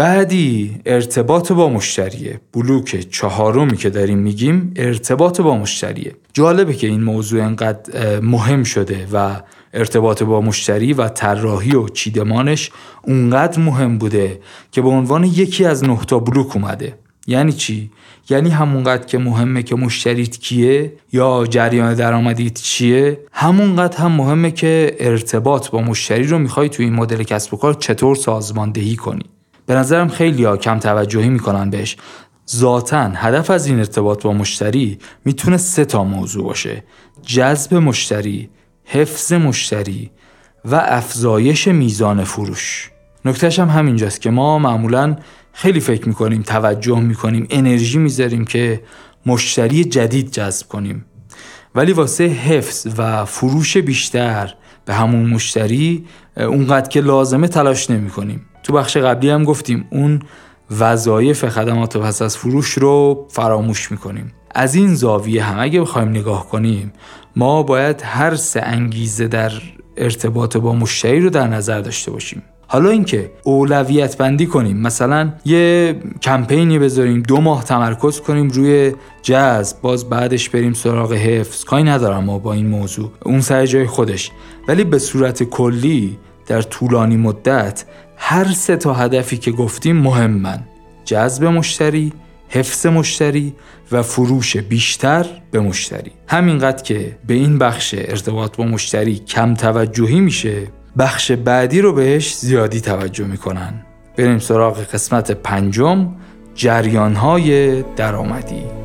بعدی 0.00 0.80
ارتباط 0.86 1.52
با 1.52 1.68
مشتریه. 1.68 2.40
بلوک 2.52 3.10
چهارمی 3.10 3.76
که 3.76 3.90
داریم 3.90 4.18
میگیم 4.18 4.74
ارتباط 4.76 5.40
با 5.40 5.56
مشتریه. 5.56 6.14
جالبه 6.32 6.74
که 6.74 6.86
این 6.86 7.02
موضوع 7.02 7.42
انقدر 7.42 8.20
مهم 8.20 8.64
شده 8.64 9.06
و 9.12 9.40
ارتباط 9.74 10.22
با 10.22 10.40
مشتری 10.40 10.92
و 10.92 11.08
طراحی 11.08 11.74
و 11.74 11.88
چیدمانش 11.88 12.70
اونقدر 13.02 13.60
مهم 13.60 13.98
بوده 13.98 14.40
که 14.72 14.82
به 14.82 14.88
عنوان 14.88 15.24
یکی 15.24 15.64
از 15.64 15.84
نهتا 15.84 16.18
بلوک 16.18 16.56
اومده. 16.56 16.94
یعنی 17.26 17.52
چی؟ 17.52 17.90
یعنی 18.30 18.50
همونقدر 18.50 19.06
که 19.06 19.18
مهمه 19.18 19.62
که 19.62 19.76
مشتریت 19.76 20.38
کیه 20.38 20.92
یا 21.12 21.46
جریان 21.50 21.94
درآمدیت 21.94 22.54
چیه؟ 22.54 23.20
همونقدر 23.32 23.98
هم 23.98 24.12
مهمه 24.12 24.50
که 24.50 24.96
ارتباط 25.00 25.70
با 25.70 25.80
مشتری 25.80 26.26
رو 26.26 26.38
می‌خوای 26.38 26.68
توی 26.68 26.84
این 26.84 26.94
مدل 26.94 27.22
کسب 27.22 27.54
و 27.54 27.56
کار 27.56 27.74
چطور 27.74 28.16
سازماندهی 28.16 28.96
کنی. 28.96 29.24
به 29.70 29.76
نظرم 29.76 30.08
خیلی 30.08 30.44
ها 30.44 30.56
کم 30.56 30.78
توجهی 30.78 31.28
می‌کنن 31.28 31.70
بهش. 31.70 31.96
ذاتا 32.50 33.02
هدف 33.02 33.50
از 33.50 33.66
این 33.66 33.78
ارتباط 33.78 34.22
با 34.22 34.32
مشتری 34.32 34.98
می‌تونه 35.24 35.56
سه 35.56 35.84
تا 35.84 36.04
موضوع 36.04 36.44
باشه. 36.44 36.84
جذب 37.22 37.74
مشتری 37.74 38.50
حفظ 38.84 39.32
مشتری 39.32 40.10
و 40.64 40.74
افزایش 40.74 41.68
میزان 41.68 42.24
فروش. 42.24 42.90
نکتهش 43.24 43.58
هم 43.58 43.68
همینجاست 43.68 44.20
که 44.20 44.30
ما 44.30 44.58
معمولا 44.58 45.16
خیلی 45.52 45.80
فکر 45.80 46.08
می‌کنیم 46.08 46.42
توجه 46.42 47.00
می‌کنیم 47.00 47.46
انرژی 47.50 47.98
می‌ذاریم 47.98 48.44
که 48.44 48.82
مشتری 49.26 49.84
جدید 49.84 50.30
جذب 50.30 50.68
کنیم. 50.68 51.04
ولی 51.74 51.92
واسه 51.92 52.24
حفظ 52.24 52.86
و 52.98 53.24
فروش 53.24 53.76
بیشتر 53.76 54.54
به 54.84 54.94
همون 54.94 55.26
مشتری 55.26 56.04
اونقدر 56.36 56.88
که 56.88 57.00
لازمه 57.00 57.48
تلاش 57.48 57.90
نمی 57.90 58.10
کنیم. 58.10 58.46
تو 58.62 58.72
بخش 58.72 58.96
قبلی 58.96 59.30
هم 59.30 59.44
گفتیم 59.44 59.88
اون 59.90 60.20
وظایف 60.78 61.48
خدمات 61.48 61.96
پس 61.96 62.22
از 62.22 62.36
فروش 62.36 62.68
رو 62.68 63.26
فراموش 63.30 63.90
می‌کنیم. 63.90 64.32
از 64.54 64.74
این 64.74 64.94
زاویه 64.94 65.44
هم 65.44 65.58
اگه 65.58 65.80
بخوایم 65.80 66.08
نگاه 66.08 66.48
کنیم 66.48 66.92
ما 67.36 67.62
باید 67.62 68.02
هر 68.04 68.34
سه 68.34 68.62
انگیزه 68.62 69.28
در 69.28 69.52
ارتباط 69.96 70.56
با 70.56 70.74
مشتری 70.74 71.20
رو 71.20 71.30
در 71.30 71.46
نظر 71.46 71.80
داشته 71.80 72.10
باشیم. 72.10 72.42
حالا 72.66 72.90
اینکه 72.90 73.30
اولویت 73.44 74.16
بندی 74.16 74.46
کنیم 74.46 74.76
مثلا 74.76 75.32
یه 75.44 75.96
کمپینی 76.22 76.78
بذاریم 76.78 77.22
دو 77.22 77.40
ماه 77.40 77.64
تمرکز 77.64 78.20
کنیم 78.20 78.48
روی 78.48 78.94
جذب 79.22 79.80
باز 79.82 80.08
بعدش 80.08 80.48
بریم 80.48 80.72
سراغ 80.72 81.12
حفظ. 81.12 81.64
کاری 81.64 81.82
ندارم 81.82 82.24
ما 82.24 82.38
با 82.38 82.52
این 82.52 82.66
موضوع. 82.66 83.10
اون 83.24 83.40
سر 83.40 83.66
جای 83.66 83.86
خودش. 83.86 84.30
ولی 84.68 84.84
به 84.84 84.98
صورت 84.98 85.42
کلی 85.42 86.18
در 86.46 86.62
طولانی 86.62 87.16
مدت 87.16 87.84
هر 88.22 88.52
سه 88.52 88.76
تا 88.76 88.94
هدفی 88.94 89.36
که 89.36 89.50
گفتیم 89.50 89.96
مهمن. 89.96 90.58
جذب 91.04 91.44
مشتری 91.44 92.12
حفظ 92.48 92.86
مشتری 92.86 93.54
و 93.92 94.02
فروش 94.02 94.56
بیشتر 94.56 95.26
به 95.50 95.60
مشتری. 95.60 96.12
همینقدر 96.28 96.82
که 96.82 97.18
به 97.26 97.34
این 97.34 97.58
بخش 97.58 97.94
ارتباط 97.98 98.56
با 98.56 98.64
مشتری 98.64 99.18
کم 99.18 99.54
توجهی 99.54 100.20
میشه 100.20 100.62
بخش 100.98 101.32
بعدی 101.32 101.80
رو 101.80 101.92
بهش 101.92 102.34
زیادی 102.34 102.80
توجه 102.80 103.24
می‌کنن. 103.24 103.74
بریم 104.16 104.38
سراغ 104.38 104.78
قسمت 104.78 105.30
پنجم 105.30 106.08
جریان 106.54 107.14
های 107.14 107.82
درآمدی. 107.82 108.79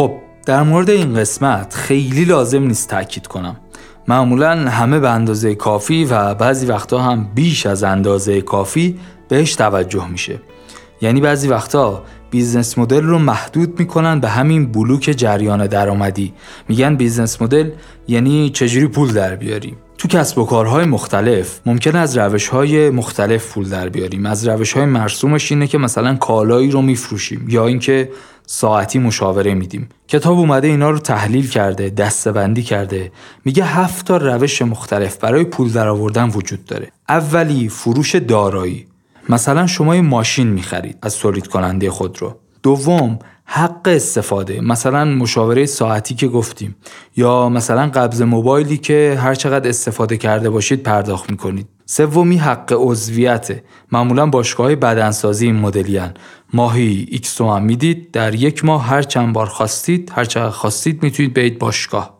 خب 0.00 0.12
در 0.46 0.62
مورد 0.62 0.90
این 0.90 1.14
قسمت 1.14 1.74
خیلی 1.74 2.24
لازم 2.24 2.62
نیست 2.62 2.88
تاکید 2.88 3.26
کنم. 3.26 3.56
معمولا 4.08 4.50
همه 4.50 4.98
به 4.98 5.10
اندازه 5.10 5.54
کافی 5.54 6.04
و 6.04 6.34
بعضی 6.34 6.66
وقتا 6.66 6.98
هم 6.98 7.28
بیش 7.34 7.66
از 7.66 7.82
اندازه 7.82 8.40
کافی 8.40 8.98
بهش 9.28 9.54
توجه 9.54 10.08
میشه. 10.08 10.40
یعنی 11.00 11.20
بعضی 11.20 11.48
وقتا 11.48 12.04
business 12.30 12.78
model 12.78 13.02
رو 13.02 13.18
محدود 13.18 13.78
می‌کنن 13.78 14.20
به 14.20 14.28
همین 14.28 14.72
بلوک 14.72 15.02
جریان 15.16 15.66
درآمدی. 15.66 16.32
میگن 16.68 16.96
business 16.96 17.42
model 17.42 17.70
یعنی 18.08 18.50
چجوری 18.50 18.86
پول 18.86 19.12
در 19.12 19.36
بیاریم 19.36 19.76
تو 20.00 20.08
کسب 20.08 20.38
و 20.38 20.44
کارهای 20.44 20.84
مختلف 20.84 21.60
ممکن 21.66 21.96
از 21.96 22.18
روش 22.18 22.48
های 22.48 22.90
مختلف 22.90 23.52
پول 23.52 23.68
در 23.68 23.88
بیاریم. 23.88 24.26
از 24.26 24.48
روش 24.48 24.72
های 24.72 24.84
مرسومش 24.84 25.52
اینه 25.52 25.66
که 25.66 25.78
مثلا 25.78 26.14
کالایی 26.14 26.70
رو 26.70 26.82
میفروشیم 26.82 27.46
یا 27.48 27.66
اینکه 27.66 28.10
ساعتی 28.46 28.98
مشاوره 28.98 29.54
میدیم. 29.54 29.88
کتاب 30.08 30.38
اومده 30.38 30.68
اینا 30.68 30.90
رو 30.90 30.98
تحلیل 30.98 31.48
کرده 31.48 31.90
دستبندی 31.90 32.62
کرده. 32.62 33.12
میگه 33.44 33.64
هفت 33.64 34.06
تا 34.06 34.16
روش 34.16 34.62
مختلف 34.62 35.16
برای 35.16 35.44
پول 35.44 35.72
درآوردن 35.72 36.28
وجود 36.28 36.64
داره. 36.64 36.88
اولی 37.08 37.68
فروش 37.68 38.14
دارایی. 38.14 38.86
مثلا 39.28 39.66
شما 39.66 39.96
یه 39.96 40.00
ماشین 40.00 40.46
می‌خرید 40.46 40.98
از 41.02 41.18
تولید 41.18 41.46
کننده 41.46 41.90
خود 41.90 42.22
رو. 42.22 42.36
دوم 42.62 43.18
حق 43.52 43.88
استفاده 43.88 44.60
مثلا 44.60 45.04
مشاوره 45.04 45.66
ساعتی 45.66 46.14
که 46.14 46.28
گفتیم 46.28 46.76
یا 47.16 47.48
مثلا 47.48 47.86
قبض 47.86 48.22
موبایلی 48.22 48.76
که 48.76 49.18
هر 49.20 49.34
چقدر 49.34 49.68
استفاده 49.68 50.16
کرده 50.16 50.50
باشید 50.50 50.82
پرداخت 50.82 51.30
می‌کنید. 51.30 51.66
سومی 51.86 52.36
حق 52.36 52.74
عضویته 52.76 53.64
معمولا 53.92 54.26
باشگاه 54.26 54.74
بدنسازی 54.74 55.46
این 55.46 55.56
مدلی‌ان 55.56 56.14
ماهی 56.54 57.06
X 57.10 57.34
تومن 57.34 57.62
می‌دید 57.62 58.10
در 58.10 58.34
یک 58.34 58.64
ماه 58.64 58.86
هر 58.86 59.02
چند 59.02 59.32
بار 59.32 59.46
خواستید 59.46 60.12
هر 60.14 60.24
چقدر 60.24 60.50
خواستید 60.50 61.02
می‌تونید 61.02 61.34
برید 61.34 61.58
باشگاه. 61.58 62.19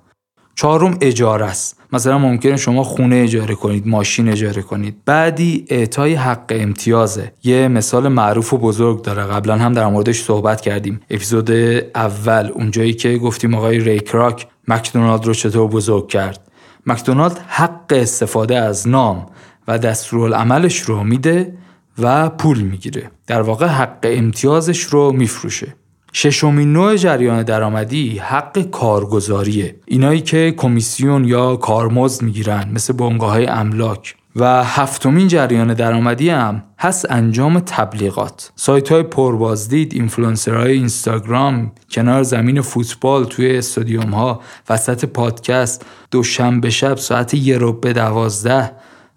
چهارم 0.54 0.98
اجاره 1.00 1.46
است. 1.46 1.80
مثلا 1.92 2.18
ممکنه 2.18 2.56
شما 2.56 2.82
خونه 2.82 3.16
اجاره 3.16 3.54
کنید 3.54 3.86
ماشین 3.86 4.28
اجاره 4.28 4.62
کنید. 4.62 4.96
بعدی 5.04 5.64
اعطای 5.68 6.14
حق 6.14 6.44
امتیازه. 6.50 7.32
یه 7.44 7.68
مثال 7.68 8.08
معروف 8.08 8.52
و 8.52 8.58
بزرگ 8.58 9.02
داره. 9.02 9.22
قبلا 9.22 9.56
هم 9.56 9.72
در 9.72 9.86
موردش 9.86 10.22
صحبت 10.22 10.60
کردیم. 10.60 11.00
اپیزود 11.10 11.50
اول 11.94 12.50
اونجایی 12.54 12.94
که 12.94 13.18
گفتیم 13.18 13.54
آقای 13.54 13.78
ری 13.79 13.98
کراک 13.98 14.46
مکدونالد 14.68 15.24
رو 15.24 15.34
چطور 15.34 15.68
بزرگ 15.68 16.08
کرد. 16.08 16.40
مکدونالد 16.86 17.40
حق 17.48 17.86
استفاده 17.90 18.58
از 18.58 18.88
نام 18.88 19.26
و 19.68 19.78
دستورالعملش 19.78 20.80
رو 20.80 21.04
میده 21.04 21.54
و 21.98 22.28
پول 22.28 22.60
می‌گیره. 22.60 23.10
در 23.26 23.42
واقع 23.42 23.66
حق 23.66 23.98
امتیازش 24.02 24.80
رو 24.82 25.12
میفروشه. 25.12 25.74
ششمین 26.12 26.73
نوع 26.73 26.96
جریان 26.96 27.42
درآمدی 27.42 28.18
حق 28.18 28.59
کارگزاریه. 28.70 29.77
اینایی 29.87 30.20
که 30.20 30.55
کمیسیون 30.57 31.25
یا 31.25 31.57
کارمزد 31.57 32.23
می‌گیرن 32.23 32.70
مثل 32.73 32.92
بنگاه 32.92 33.38
املاک. 33.49 34.14
و 34.37 34.64
هفتمین 34.64 35.29
جریان 35.29 35.75
درآمدی 35.75 36.31
هم 36.31 36.62
هست 36.79 37.11
انجام 37.11 37.61
تبلیغات. 37.61 38.53
سایت 38.57 38.92
های 38.92 39.03
پربازدید 39.03 39.94
اینفلوئنسرهای 39.94 40.73
اینستاگرام 40.73 41.73
کنار 41.90 42.23
زمین 42.23 42.61
فوتبال 42.61 43.25
توی 43.25 43.59
استادیوم 43.59 44.11
ها 44.11 44.40
وسط 44.70 45.05
پادکست 45.05 45.87
دوشنبه 46.11 46.70
شب 46.70 46.96
ساعت 46.96 47.35
یه 47.35 47.59
رو 47.59 47.73
به 47.73 47.92
دوازده 47.92 48.73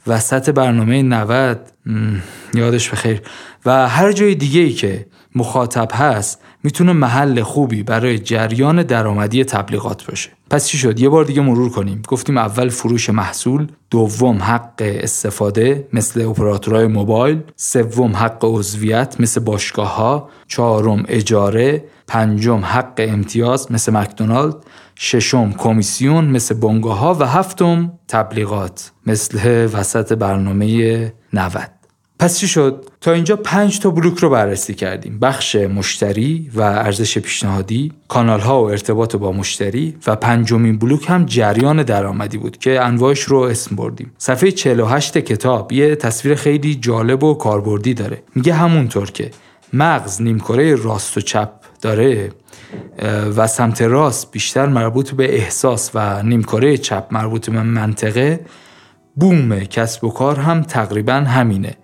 وسط 0.07 0.49
برنامه 0.49 1.03
90 1.03 1.59
یادش 2.53 2.89
بخیر. 2.89 3.21
و 3.65 3.89
هر 3.89 4.11
جای 4.11 4.35
دیگه 4.35 4.61
ای 4.61 4.71
که 4.71 5.05
مخاطب 5.35 5.89
هست 5.93 6.41
می‌تونه 6.63 6.93
محل 6.93 7.41
خوبی 7.41 7.83
برای 7.83 8.19
جریان 8.19 8.83
درآمدی 8.83 9.43
تبلیغات 9.43 10.05
باشه. 10.05 10.29
پس 10.49 10.67
چی 10.67 10.77
شد؟ 10.77 10.99
یه 10.99 11.09
بار 11.09 11.25
دیگه 11.25 11.41
مرور 11.41 11.69
کنیم. 11.69 12.01
گفتیم 12.07 12.37
اول 12.37 12.69
فروش 12.69 13.09
محصول 13.09 13.67
دوم 13.89 14.43
حق 14.43 14.73
استفاده 14.79 15.87
مثل 15.93 16.21
اپراتورهای 16.21 16.87
موبایل 16.87 17.41
سوم 17.55 18.15
حق 18.15 18.39
عضویت 18.41 19.15
مثل 19.19 19.41
باشگاه 19.41 19.95
ها 19.95 20.29
چهارم 20.47 21.03
اجاره 21.07 21.83
پنجم 22.07 22.65
حق 22.65 22.93
امتیاز 22.97 23.71
مثل 23.71 23.93
مکدونالد. 23.93 24.55
ششم 24.95 25.51
کمیسیون 25.51 26.25
مثل 26.25 26.56
بنگاه 26.56 26.97
ها 26.97 27.13
و 27.19 27.25
هفتم 27.25 27.93
تبلیغات 28.08 28.91
مثل 29.06 29.69
وسط 29.73 30.13
برنامه 30.13 31.13
90 31.34 31.69
پس 32.23 32.39
چی 32.39 32.47
شد؟ 32.47 32.86
تا 33.01 33.12
اینجا 33.12 33.36
پنج 33.36 33.79
تا 33.79 33.89
بلوک 33.89 34.17
رو 34.17 34.29
بررسی 34.29 34.73
کردیم. 34.73 35.19
بخش 35.19 35.56
مشتری 35.56 36.51
و 36.53 36.62
ارزش 36.62 37.17
پیشنهادی 37.17 37.91
کانال 38.08 38.39
ها 38.39 38.63
و 38.63 38.69
ارتباط 38.69 39.15
با 39.15 39.32
مشتری 39.32 39.97
و 40.08 40.15
پنجمین 40.15 40.77
بلوک 40.77 41.10
هم 41.10 41.25
جریان 41.25 41.84
درآمدی 41.84 42.38
بود 42.38 42.58
که 42.58 42.82
انواعش 42.82 43.21
رو 43.21 43.38
اسم 43.38 43.75
بردیم. 43.75 44.12
صفحه 44.17 44.51
48 44.51 45.17
کتاب 45.17 45.71
یه 45.71 45.95
تصویر 45.95 46.36
خیلی 46.36 46.75
جالب 46.75 47.23
و 47.23 47.34
کاربردی 47.34 47.93
داره. 47.93 48.23
میگه 48.36 48.53
همونطور 48.53 49.12
که 49.12 49.32
مغز 49.73 50.21
نیمکره 50.21 50.75
راست 50.75 51.17
و 51.17 51.21
چپ 51.21 51.49
داره 51.82 52.29
و 53.38 53.47
سمت 53.47 53.81
راست 53.81 54.31
بیشتر 54.31 54.65
مربوط 54.65 55.12
به 55.12 55.36
احساس 55.36 55.91
و 55.93 56.23
نیمکره 56.23 56.77
چپ 56.77 57.07
مربوط 57.12 57.49
به 57.49 57.63
منطقه 57.63 58.39
بوم 59.15 59.59
کسب 59.59 60.03
و 60.03 60.09
کار 60.09 60.39
هم 60.39 60.62
تقریبا 60.62 61.13
همینه. 61.13 61.75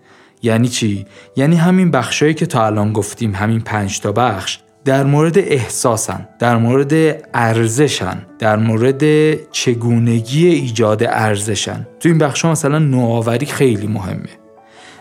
یعنی 0.42 0.68
چی؟ 0.68 1.06
یعنی 1.36 1.56
همین 1.56 1.92
بخشایی 1.92 2.34
که 2.34 2.46
تا 2.46 2.66
الان 2.66 2.94
گفتیم 2.94 3.36
همین 3.36 3.62
پنج 3.62 4.00
تا 4.00 4.12
بخش 4.12 4.60
در 4.86 5.04
مورد 5.04 5.38
احساسن 5.38 6.28
در 6.40 6.58
مورد 6.58 6.94
ارزشن 7.34 8.22
در 8.40 8.56
مورد 8.56 9.04
چگونگی 9.52 10.48
ایجاد 10.48 11.04
ارزشن. 11.04 11.88
تو 12.00 12.10
این 12.10 12.18
بخش 12.18 12.46
مثلا 12.46 12.80
نوآوری 12.80 13.46
خیلی 13.46 13.88
مهمه. 13.88 14.30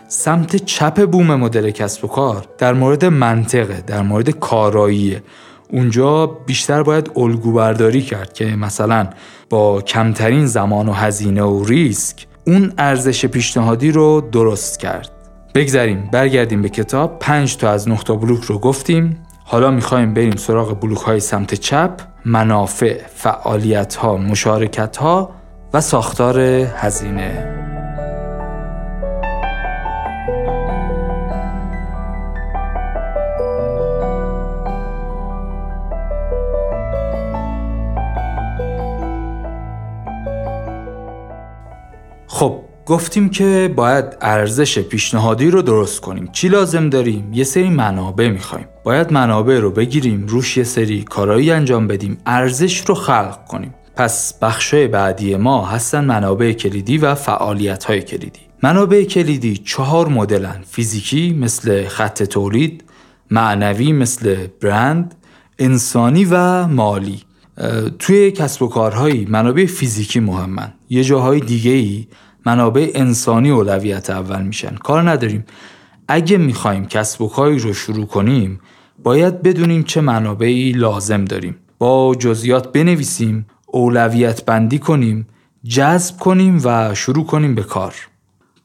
سمت 0.07 0.55
چپ 0.55 1.05
بوم 1.05 1.35
مدل 1.35 1.69
کسب 1.69 2.05
و 2.05 2.07
کار 2.07 2.45
در 2.57 2.73
مورد 2.73 3.05
منطقه 3.05 3.83
در 3.87 4.01
مورد 4.01 4.29
کاراییه. 4.29 5.23
اونجا 5.71 6.25
بیشتر 6.25 6.83
باید 6.83 7.11
الگو 7.15 7.51
برداری 7.51 8.01
کرد 8.01 8.33
که 8.33 8.45
مثلا 8.45 9.07
با 9.49 9.81
کمترین 9.81 10.45
زمان 10.45 10.89
و 10.89 10.93
هزینه 10.93 11.43
و 11.43 11.63
ریسک 11.63 12.27
اون 12.47 12.73
ارزش 12.77 13.25
پیشنهادی 13.25 13.91
رو 13.91 14.21
درست 14.31 14.79
کرد. 14.79 15.11
بگذریم 15.55 16.09
برگردیم 16.11 16.61
به 16.61 16.69
کتاب. 16.69 17.19
پنج 17.19 17.57
تا 17.57 17.69
از 17.69 17.89
نقطه 17.89 18.13
بلوک 18.13 18.43
رو 18.43 18.59
گفتیم. 18.59 19.23
حالا 19.45 19.71
می‌خوایم 19.71 20.13
بریم 20.13 20.35
سراغ 20.35 20.79
بلوک 20.79 20.97
های 20.97 21.19
سمت 21.19 21.53
چپ 21.53 21.91
منافع، 22.25 23.01
فعالیت 23.15 23.95
ها، 23.95 24.17
مشارکت 24.17 24.97
ها 24.97 25.29
و 25.73 25.81
ساختار 25.81 26.39
هزینه. 26.39 27.78
خب 42.39 42.59
گفتیم 42.85 43.29
که 43.29 43.73
باید 43.75 44.05
ارزش 44.21 44.79
پیشنهادی 44.79 45.49
رو 45.49 45.61
درست 45.61 46.01
کنیم. 46.01 46.29
چی 46.31 46.47
لازم 46.47 46.89
داریم؟ 46.89 47.33
یه 47.33 47.43
سری 47.43 47.69
منابع 47.69 48.29
می‌خوایم. 48.29 48.65
باید 48.83 49.13
منابع 49.13 49.59
رو 49.59 49.71
بگیریم 49.71 50.25
روش 50.27 50.57
یه 50.57 50.63
سری 50.63 51.03
کارایی 51.03 51.51
انجام 51.51 51.87
بدیم 51.87 52.17
ارزش 52.25 52.79
رو 52.85 52.95
خلق 52.95 53.45
کنیم. 53.47 53.75
پس 53.95 54.33
بخشای 54.41 54.87
بعدی 54.87 55.35
ما 55.35 55.65
هستن 55.65 56.05
منابع 56.05 56.51
کلیدی 56.51 56.97
و 56.97 57.15
فعالیت 57.15 57.83
های 57.83 58.01
کلیدی. 58.01 58.39
منابع 58.63 59.03
کلیدی 59.03 59.57
چهار 59.57 60.07
مدلن. 60.07 60.63
فیزیکی 60.67 61.33
مثل 61.33 61.87
خط 61.87 62.23
تولید 62.23 62.83
معنوی 63.31 63.93
مثل 63.93 64.47
برند 64.61 65.15
انسانی 65.59 66.25
و 66.25 66.67
مالی. 66.67 67.19
توی 67.99 68.31
کسب 68.31 68.61
و 68.61 68.67
کارهایی 68.67 69.27
منابع 69.29 69.65
فیزیکی 69.65 70.19
مهمن. 70.19 70.73
یه 70.89 71.03
جاهای 71.03 71.39
دیگه 71.39 71.71
ای 71.71 72.07
منابع 72.45 72.91
انسانی 72.95 73.49
اولویت 73.49 74.09
اول 74.09 74.41
میشن. 74.41 74.75
کار 74.75 75.09
نداریم. 75.09 75.45
اگه 76.07 76.37
می‌خوایم 76.37 76.85
کسب 76.85 77.21
و 77.21 77.27
کاری 77.27 77.59
رو 77.59 77.73
شروع 77.73 78.05
کنیم 78.05 78.59
باید 79.03 79.41
بدونیم 79.41 79.83
چه 79.83 80.01
منابعی 80.01 80.71
لازم 80.71 81.25
داریم. 81.25 81.55
با 81.77 82.15
جزئیات 82.15 82.71
بنویسیم 82.71 83.45
اولویت 83.67 84.45
بندی 84.45 84.79
کنیم 84.79 85.27
جذب 85.63 86.17
کنیم 86.17 86.61
و 86.63 86.95
شروع 86.95 87.25
کنیم 87.25 87.55
به 87.55 87.63
کار. 87.63 87.95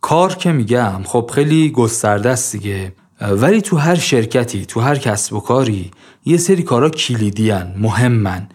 کار 0.00 0.34
که 0.34 0.52
میگم 0.52 1.02
خب 1.04 1.30
خیلی 1.34 1.70
گسترده 1.70 2.30
است 2.30 2.52
دیگه. 2.52 2.92
ولی 3.20 3.60
تو 3.60 3.76
هر 3.76 3.94
شرکتی 3.94 4.66
تو 4.66 4.80
هر 4.80 4.94
کسب 4.94 5.32
و 5.34 5.40
کاری 5.40 5.90
یه 6.24 6.36
سری 6.36 6.62
کارا 6.62 6.90
کلیدی 6.90 7.50
هن، 7.50 7.74
مهمن. 7.78 8.48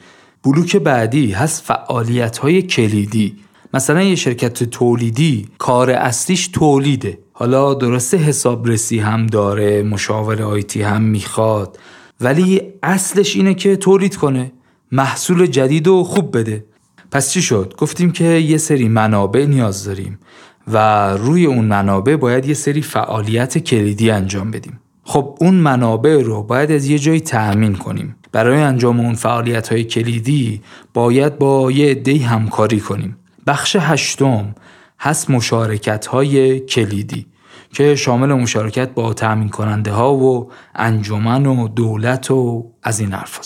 بلوک 0.44 0.76
بعدی 0.76 1.32
هست 1.32 1.64
فعالیت 1.64 2.38
های 2.38 2.62
کلیدی. 2.62 3.38
مثلا 3.74 4.04
یه 4.04 4.16
شرکت 4.16 4.64
تولیدی 4.64 5.48
کار 5.58 5.92
اصلیش 5.92 6.48
تولیده. 6.48 7.20
حالا 7.34 7.74
درسته 7.74 8.18
حسابرسی 8.18 9.00
هم 9.00 9.28
داره 9.28 9.84
مشاور 9.84 10.42
آیتی 10.42 10.82
هم 10.82 11.02
می‌خواد 11.02 11.80
ولی 12.22 12.62
اصلش 12.84 13.36
اینه 13.36 13.54
که 13.54 13.76
تولید 13.76 14.16
کنه. 14.16 14.52
محصول 14.92 15.46
جدید 15.46 15.88
و 15.88 16.04
خوب 16.04 16.38
بده. 16.38 16.66
پس 17.12 17.32
چی 17.32 17.42
شد؟ 17.42 17.74
گفتیم 17.78 18.12
که 18.12 18.24
یه 18.24 18.58
سری 18.58 18.88
منابع 18.88 19.46
نیاز 19.46 19.84
داریم 19.84 20.20
و 20.68 21.10
روی 21.18 21.46
اون 21.46 21.66
منابع 21.66 22.16
باید 22.16 22.46
یه 22.46 22.54
سری 22.54 22.82
فعالیت 22.82 23.58
کلیدی 23.58 24.12
انجام 24.12 24.52
بدیم. 24.52 24.80
خب 25.04 25.38
اون 25.42 25.54
منابع 25.54 26.22
رو 26.22 26.44
باید 26.44 26.72
از 26.72 26.86
یه 26.86 27.00
جایی 27.00 27.20
تأمین 27.20 27.76
کنیم. 27.76 28.16
برای 28.32 28.62
انجام 28.62 29.00
اون 29.00 29.14
فعالیت 29.14 29.68
های 29.68 29.84
کلیدی 29.84 30.62
باید 30.94 31.38
با 31.38 31.72
یه 31.72 31.92
عده 31.92 32.18
همکاری 32.18 32.80
کنیم. 32.80 33.18
بخش 33.50 33.76
هشتم 33.80 34.56
هست 35.00 35.30
مشارکت 35.30 36.06
های 36.06 36.60
کلیدی 36.60 37.26
که 37.74 37.96
شامل 37.96 38.34
مشارکت 38.34 38.90
با 38.90 39.14
تأمین 39.14 39.50
کننده 39.50 39.92
ها 39.92 40.14
و 40.14 40.52
انجمن 40.76 41.46
و 41.46 41.68
دولت 41.68 42.32
و 42.32 42.72
از 42.84 43.00
این 43.00 43.12
حرف 43.12 43.40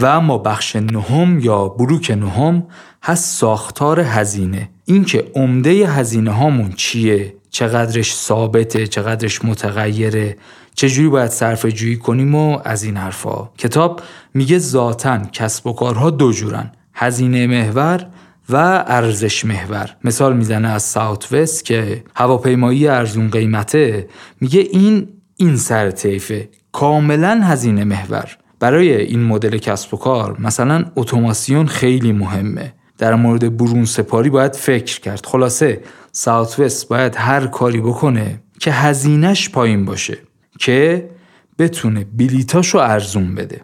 و 0.00 0.06
اما 0.06 0.38
بخش 0.38 0.76
نهم 0.76 1.40
یا 1.40 1.68
بروک 1.68 2.10
نهم 2.10 2.66
هست 3.02 3.38
ساختار 3.38 4.00
هزینه. 4.00 4.70
اینکه 4.84 5.30
عمده 5.34 5.70
هزینه 5.70 6.30
هامون 6.30 6.72
چیه؟ 6.72 7.34
چقدرش 7.50 8.14
ثابته؟ 8.14 8.86
چقدرش 8.86 9.44
متغیره؟ 9.44 10.36
چجوری 10.74 11.08
باید 11.08 11.30
صرف 11.30 11.66
جویی 11.66 11.96
کنیم 11.96 12.34
و 12.34 12.58
از 12.64 12.82
این 12.82 12.96
حرفا؟ 12.96 13.50
کتاب 13.58 14.00
میگه 14.34 14.58
ذاتا 14.58 15.18
کسب 15.18 15.66
و 15.66 15.72
کارها 15.72 16.10
دو 16.10 16.32
جورن. 16.32 16.72
هزینه 16.94 17.46
محور 17.46 18.06
و 18.48 18.56
ارزش 18.86 19.44
محور. 19.44 19.96
مثال 20.04 20.36
می‌زنه 20.36 20.68
از 20.68 20.82
ساوت 20.82 21.32
وست 21.32 21.64
که 21.64 22.04
هواپیمایی 22.16 22.88
ارزون 22.88 23.30
قیمته 23.30 24.08
میگه 24.40 24.60
این 24.60 25.08
این 25.36 25.56
سر 25.56 25.90
طیفه. 25.90 26.48
کاملا 26.72 27.40
هزینه 27.44 27.84
محور. 27.84 28.36
برای 28.60 29.00
این 29.00 29.22
مدل 29.22 29.58
کسب 29.58 29.94
و 29.94 29.96
کار 29.96 30.40
مثلا 30.40 30.84
اتوماسیون 30.96 31.66
خیلی 31.66 32.12
مهمه. 32.12 32.74
در 32.98 33.14
مورد 33.14 33.56
برون 33.56 33.84
سپاری 33.84 34.30
باید 34.30 34.54
فکر 34.54 35.00
کرد. 35.00 35.26
خلاصه 35.26 35.80
ساوت 36.12 36.60
وست 36.60 36.88
باید 36.88 37.16
هر 37.16 37.46
کاری 37.46 37.80
بکنه 37.80 38.40
که 38.60 38.72
هزینهش 38.72 39.48
پایین 39.48 39.84
باشه 39.84 40.18
که 40.58 41.10
بتونه 41.58 42.04
بلیتاشو 42.04 42.78
ارزون 42.78 43.34
بده. 43.34 43.60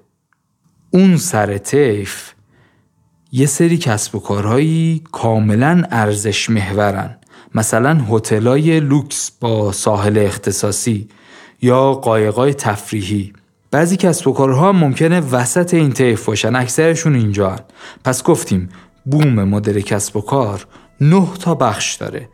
اون 0.90 1.16
سر 1.16 1.58
طیف 1.58 2.32
یه 3.32 3.46
سری 3.46 3.78
کسب 3.78 4.14
و 4.14 4.18
کارهایی 4.18 5.02
کاملا 5.12 5.82
ارزش 5.90 6.50
محورن. 6.50 7.16
مثلا 7.54 8.00
هتلای 8.10 8.80
لوکس 8.80 9.30
با 9.40 9.72
ساحل 9.72 10.18
اختصاصی 10.18 11.08
یا 11.62 11.92
قایقای 11.92 12.54
تفریحی. 12.54 13.32
بعضی 13.70 13.96
کسب 13.96 14.28
و 14.28 14.32
کارها 14.32 14.72
ممکنه 14.72 15.20
وسط 15.20 15.74
این 15.74 15.92
طیف 15.92 16.24
باشن 16.24 16.56
اکثرشون 16.56 17.14
اینجا 17.14 17.50
هن. 17.50 17.60
پس 18.04 18.22
گفتیم 18.22 18.68
بوم 19.04 19.44
مدل 19.44 19.80
کسب 19.80 20.16
و 20.16 20.20
کار 20.20 20.66
نه 21.00 21.28
تا 21.40 21.54
بخش 21.54 21.94
داره. 21.94 22.28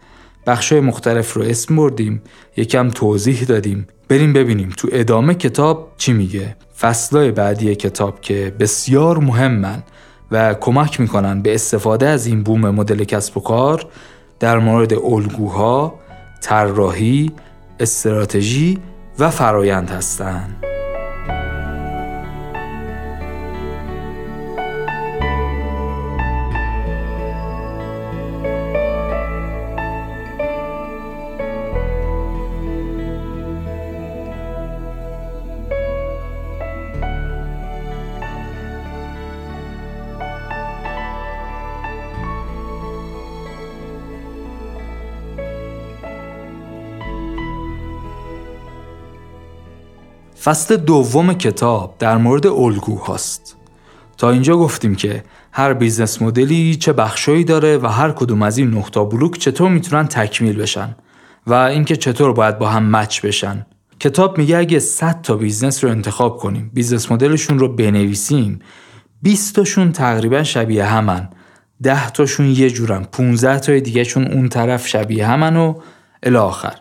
بخش 0.46 0.72
های 0.72 0.80
مختلف 0.80 1.32
رو 1.32 1.42
اسم 1.42 1.76
بردیم 1.76 2.22
یکم 2.56 2.90
توضیح 2.90 3.44
دادیم. 3.44 3.86
بریم 4.08 4.32
ببینیم 4.32 4.68
تو 4.76 4.88
ادامه 4.92 5.34
کتاب 5.34 5.92
چی 5.98 6.12
میگه. 6.12 6.56
فصلای 6.80 7.30
بعدی 7.30 7.74
کتاب 7.74 8.20
که 8.20 8.54
بسیار 8.60 9.18
مهمن. 9.18 9.82
و 10.30 10.54
کمک 10.54 11.00
می‌کنن 11.00 11.42
به 11.42 11.54
استفاده 11.54 12.08
از 12.08 12.26
این 12.26 12.42
بوم 12.42 12.70
مدل 12.70 13.04
کسب 13.04 13.36
و 13.36 13.40
کار 13.40 13.86
در 14.40 14.58
مورد 14.58 14.94
الگوها، 14.94 15.94
طراحی، 16.42 17.32
استراتژی 17.80 18.78
و 19.18 19.30
فرایند 19.30 19.90
هستند. 19.90 20.65
فصل 50.46 50.76
دوم 50.76 51.34
کتاب 51.34 51.94
در 51.98 52.16
مورد 52.16 52.46
الگو 52.46 52.96
هاست. 52.96 53.56
تا 54.16 54.30
اینجا 54.30 54.56
گفتیم 54.56 54.94
که 54.94 55.24
هر 55.52 55.74
business 55.74 56.22
model 56.22 56.67
ی 56.67 56.76
چه 56.76 56.92
بخشایی 56.92 57.44
داره 57.44 57.78
و 57.78 57.86
هر 57.86 58.10
کدوم 58.10 58.42
از 58.42 58.58
این 58.58 58.70
نه 58.70 58.93
تا 58.93 59.04
بلوک 59.04 59.38
چطور 59.38 59.70
می‌تونن 59.70 60.06
تکمیل 60.06 60.56
بشن 60.56 60.96
و 61.46 61.54
اینکه 61.54 61.96
چطور 61.96 62.32
باید 62.32 62.58
با 62.58 62.68
هم 62.68 62.96
match 62.96 63.20
بشن. 63.20 63.66
کتاب 64.00 64.38
میگه 64.38 64.56
اگه 64.56 64.78
100 64.78 65.22
تا 65.22 65.36
business 65.36 65.84
رو 65.84 65.90
انتخاب 65.90 66.36
کنیم، 66.36 66.70
business 66.74 67.12
model 67.12 67.38
شون 67.38 67.58
رو 67.58 67.76
بنویسیم، 67.76 68.58
20 69.22 69.54
تاشون 69.54 69.92
تقریبا 69.92 70.42
شبیه 70.42 70.84
همن، 70.84 71.28
10 71.82 72.10
تاشون 72.10 72.46
یه 72.46 72.70
جورن، 72.70 73.04
15 73.04 73.58
تا 73.58 73.78
دیگهشون 73.78 74.26
اون 74.26 74.48
طرف 74.48 74.86
شبیه 74.86 75.26
همن 75.26 75.56
و 75.56 75.74
الی 76.22 76.36
آخر. 76.36 76.74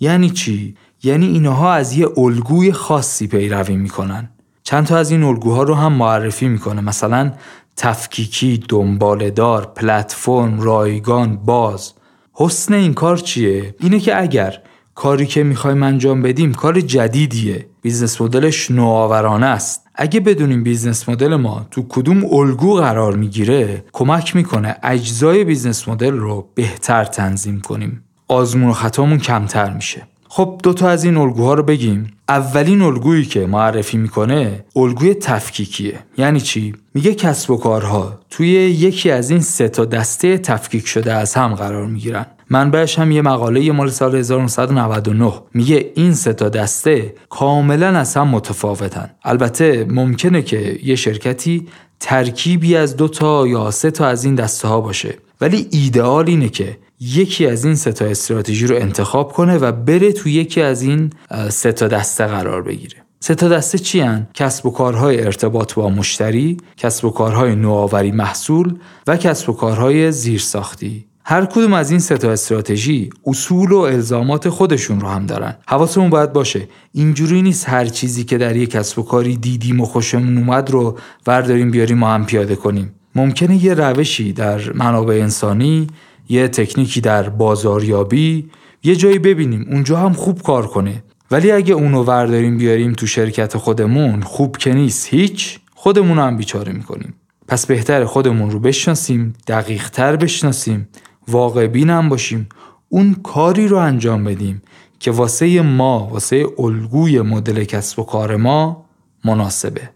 یعنی 0.00 0.30
چی 0.30 0.76
یعنی 1.02 1.26
اینها 1.26 1.72
از 1.72 1.96
یه 1.96 2.08
الگوی 2.16 2.72
خاصی 2.72 3.26
پیروی 3.26 3.76
می‌کنن. 3.76 4.30
چند 4.62 4.86
تا 4.86 4.96
از 4.96 5.10
این 5.10 5.22
الگوها 5.22 5.62
رو 5.62 5.74
هم 5.74 5.92
معرفی 5.92 6.48
می‌کنه. 6.48 6.80
مثلا 6.80 7.32
تفکیکی، 7.76 8.64
دنبالدار، 8.68 9.72
پلتفرم، 9.76 10.60
رایگان، 10.60 11.36
باز. 11.36 11.92
حسن 12.32 12.74
این 12.74 12.94
کار 12.94 13.16
چیه؟ 13.16 13.74
اینه 13.80 14.00
که 14.00 14.20
اگر 14.20 14.58
کاری 14.94 15.26
که 15.26 15.42
می‌خوایم 15.42 15.82
انجام 15.82 16.22
بدیم 16.22 16.54
کار 16.54 16.80
جدیدیه. 16.80 17.66
business 17.82 18.20
model 18.20 18.56
ش 18.56 18.70
نوآورانه 18.70 19.46
است. 19.46 19.86
اگه 19.94 20.20
بدونیم 20.20 20.62
business 20.62 21.08
model 21.08 21.36
ما 21.36 21.66
تو 21.70 21.86
کدوم 21.88 22.24
الگو 22.24 22.74
قرار 22.74 23.16
می‌گیره 23.16 23.84
کمک 23.92 24.36
می‌کنه 24.36 24.76
اجزای 24.82 25.44
business 25.44 25.88
model 25.88 26.12
رو 26.12 26.48
بهتر 26.54 27.04
تنظیم 27.04 27.60
کنیم. 27.60 28.04
آزمون 28.28 28.70
و 28.70 28.72
خطامون 28.72 29.18
کمتر 29.18 29.70
میشه. 29.72 30.02
خب 30.34 30.60
دوتا 30.62 30.88
از 30.88 31.04
این 31.04 31.16
الگوها 31.16 31.54
رو 31.54 31.62
بگیم. 31.62 32.12
اولین 32.28 32.82
الگویی 32.82 33.24
که 33.24 33.46
معرفی 33.46 33.96
می‌کنه 33.96 34.64
الگوی 34.76 35.14
تفکیکیه. 35.14 35.98
یعنی 36.18 36.40
چی؟ 36.40 36.74
میگه 36.94 37.14
کسب 37.14 37.50
و 37.50 37.56
کارها 37.56 38.20
توی 38.30 38.48
یکی 38.48 39.10
از 39.10 39.30
این 39.30 39.40
سه 39.40 39.68
تا 39.68 39.84
دسته 39.84 40.38
تفکیک 40.38 40.86
شده 40.86 41.12
از 41.12 41.34
هم 41.34 41.54
قرار 41.54 41.86
می‌گیرن. 41.86 42.26
منبعش 42.50 42.98
هم 42.98 43.10
یه 43.10 43.22
مقاله 43.22 43.72
مال 43.72 43.90
سال 43.90 44.14
1999 44.16 45.32
میگه 45.54 45.92
این 45.94 46.14
سه 46.14 46.32
تا 46.32 46.48
دسته 46.48 47.14
کاملا 47.28 47.88
از 47.98 48.16
هم 48.16 48.28
متفاوتن. 48.28 49.10
البته 49.24 49.86
ممکنه 49.90 50.42
که 50.42 50.78
یه 50.82 50.96
شرکتی 50.96 51.68
ترکیبی 52.00 52.76
از 52.76 52.96
دو 52.96 53.08
تا 53.08 53.46
یا 53.46 53.70
سه 53.70 53.90
تا 53.90 54.06
از 54.06 54.24
این 54.24 54.34
دسته 54.34 54.68
ها 54.68 54.80
باشه. 54.80 55.14
ولی 55.40 55.68
ایدئال 55.70 56.28
اینه 56.28 56.48
که 56.48 56.78
یکی 57.02 57.46
از 57.46 57.64
این 57.64 57.74
سه 57.74 57.92
تا 57.92 58.04
استراتژی 58.04 58.66
رو 58.66 58.76
انتخاب 58.76 59.32
کنه 59.32 59.58
و 59.58 59.72
بره 59.72 60.12
تو 60.12 60.28
یکی 60.28 60.62
از 60.62 60.82
این 60.82 61.10
سه 61.48 61.72
تا 61.72 61.88
دسته 61.88 62.26
قرار 62.26 62.62
بگیره 62.62 62.96
سه 63.20 63.34
تا 63.34 63.48
دسته 63.48 63.78
چی 63.78 64.00
هن؟ 64.00 64.26
کسب 64.34 64.66
و 64.66 64.70
کارهای 64.70 65.24
ارتباط 65.24 65.74
با 65.74 65.88
مشتری، 65.88 66.56
کسب 66.76 67.04
و 67.04 67.10
کارهای 67.10 67.54
نوآوری 67.54 68.12
محصول 68.12 68.78
و 69.06 69.16
کسب 69.16 69.50
و 69.50 69.52
کارهای 69.52 70.12
زیرساختی. 70.12 71.06
هر 71.24 71.44
کدوم 71.44 71.72
از 71.72 71.90
این 71.90 72.00
سه 72.00 72.18
تا 72.18 72.30
استراتژی 72.30 73.10
اصول 73.26 73.72
و 73.72 73.78
الزامات 73.78 74.48
خودشون 74.48 75.00
رو 75.00 75.08
هم 75.08 75.26
دارن. 75.26 75.54
حواسمون 75.66 76.10
باید 76.10 76.32
باشه 76.32 76.68
اینجوری 76.92 77.42
نیست 77.42 77.68
هر 77.68 77.84
چیزی 77.84 78.24
که 78.24 78.38
در 78.38 78.56
یک 78.56 78.70
کسب 78.70 78.98
و 78.98 79.02
کاری 79.02 79.36
دیدیم 79.36 79.80
و 79.80 79.84
خوشمون 79.84 80.38
اومد 80.38 80.70
رو 80.70 80.98
ورداریم 81.26 81.70
بیاریم 81.70 81.98
ما 81.98 82.14
هم 82.14 82.26
پیاده 82.26 82.56
کنیم. 82.56 82.94
ممکنه 83.14 83.64
یه 83.64 83.74
روشی 83.74 84.32
در 84.32 84.72
منابع 84.72 85.14
انسانی 85.14 85.86
یه 86.32 86.48
تکنیکی 86.48 87.00
در 87.00 87.28
بازاریابی 87.28 88.50
یه 88.82 88.96
جایی 88.96 89.18
ببینیم 89.18 89.66
اونجا 89.70 89.96
هم 89.96 90.12
خوب 90.12 90.42
کار 90.42 90.66
کنه. 90.66 91.02
ولی 91.30 91.50
اگه 91.50 91.74
اونو 91.74 92.02
ورداریم 92.02 92.58
بیاریم 92.58 92.92
تو 92.92 93.06
شرکت 93.06 93.56
خودمون 93.56 94.22
خوب 94.22 94.56
که 94.56 94.72
نیست. 94.72 95.06
هیچ 95.08 95.58
خودمون 95.74 96.18
هم 96.18 96.36
بیچاره 96.36 96.72
می‌کنیم. 96.72 97.14
پس 97.48 97.66
بهتر 97.66 98.04
خودمون 98.04 98.50
رو 98.50 98.58
بشناسیم 98.58 99.32
دقیق 99.46 99.90
تر 99.90 100.16
بشناسیم 100.16 100.88
واقع 101.28 101.66
بینم 101.66 102.08
باشیم 102.08 102.48
اون 102.88 103.14
کاری 103.14 103.68
رو 103.68 103.76
انجام 103.76 104.24
بدیم 104.24 104.62
که 104.98 105.10
واسه 105.10 105.62
ما 105.62 106.08
واسه 106.12 106.46
الگوی 106.58 107.20
مدل 107.20 107.64
کسب 107.64 107.98
و 107.98 108.02
کار 108.02 108.36
ما 108.36 108.84
مناسبه. 109.24 109.90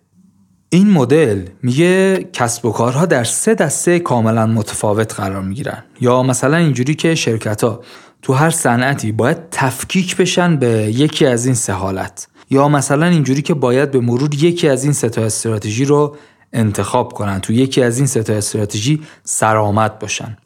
این 0.69 0.91
مدل 0.91 1.43
میگه 1.63 2.25
کسب 2.33 2.65
و 2.65 2.73
کارها 2.73 3.07
در 3.07 3.25
سه 3.25 3.55
دسته 3.55 3.99
کاملا 3.99 4.47
متفاوت 4.47 5.15
قرار 5.15 5.43
می‌گیرن. 5.43 5.85
یا 6.01 6.23
مثلا 6.23 6.57
اینجوری 6.57 6.95
که 6.95 7.15
شرکت 7.15 7.65
ها 7.65 7.81
تو 8.23 8.33
هر 8.33 8.51
صنعتی 8.51 9.13
باید 9.13 9.39
تفکیک 9.51 10.17
بشن 10.17 10.57
به 10.57 10.69
یکی 10.69 11.27
از 11.27 11.47
این 11.47 11.55
سه 11.55 11.73
حالت. 11.73 12.29
یا 12.51 12.69
مثلا 12.69 13.07
اینجوری 13.07 13.43
که 13.43 13.55
باید 13.55 13.91
به 13.91 14.01
مرور 14.01 14.35
یکی 14.35 14.69
از 14.69 14.85
این 14.85 14.93
سه 14.93 15.09
تا 15.09 15.23
استراتژی 15.23 15.85
رو 15.85 16.17
انتخاب 16.53 17.13
کنن 17.13 17.41
تو 17.41 17.53
یکی 17.53 17.83
از 17.83 17.99
این 17.99 18.07
سه 18.07 18.23
تا 18.23 18.33
استراتژی 18.33 19.03
سرآمد 19.25 19.99
باشن. 19.99 20.37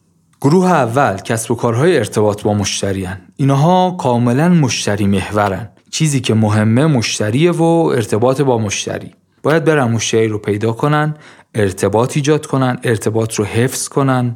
گروه 0.40 0.70
اول 0.70 1.16
کسب 1.16 1.50
و 1.50 1.54
کارهای 1.54 1.98
ارتباط 1.98 2.42
با 2.42 2.54
مشتری 2.54 3.04
هن. 3.04 3.20
اینها 3.36 3.96
کاملا 4.00 4.48
مشتری 4.48 5.06
محورن. 5.06 5.68
چیزی 5.90 6.20
که 6.20 6.34
مهمه 6.34 6.86
مشتریه 6.86 7.50
و 7.50 7.62
ارتباط 7.94 8.40
با 8.40 8.58
مشتری. 8.58 9.14
باید 9.42 9.64
برن 9.64 9.84
مشتری 9.84 10.28
رو 10.28 10.38
پیدا 10.38 10.72
کنن 10.72 11.14
ارتباط 11.54 12.16
ایجاد 12.16 12.46
کنن 12.46 12.78
ارتباط 12.84 13.34
رو 13.34 13.44
حفظ 13.44 13.88
کنن. 13.88 14.34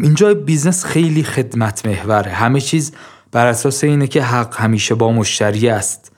اینجا 0.00 0.34
business 0.34 0.84
خیلی 0.84 1.22
خدمت 1.22 1.86
محوره. 1.86 2.30
همه 2.30 2.60
چیز 2.60 2.92
بر 3.32 3.46
اساس 3.46 3.84
اینه 3.84 4.06
که 4.06 4.22
حق 4.22 4.60
همیشه 4.60 4.94
با 4.94 5.12
مشتری 5.12 5.68
است. 5.68 6.12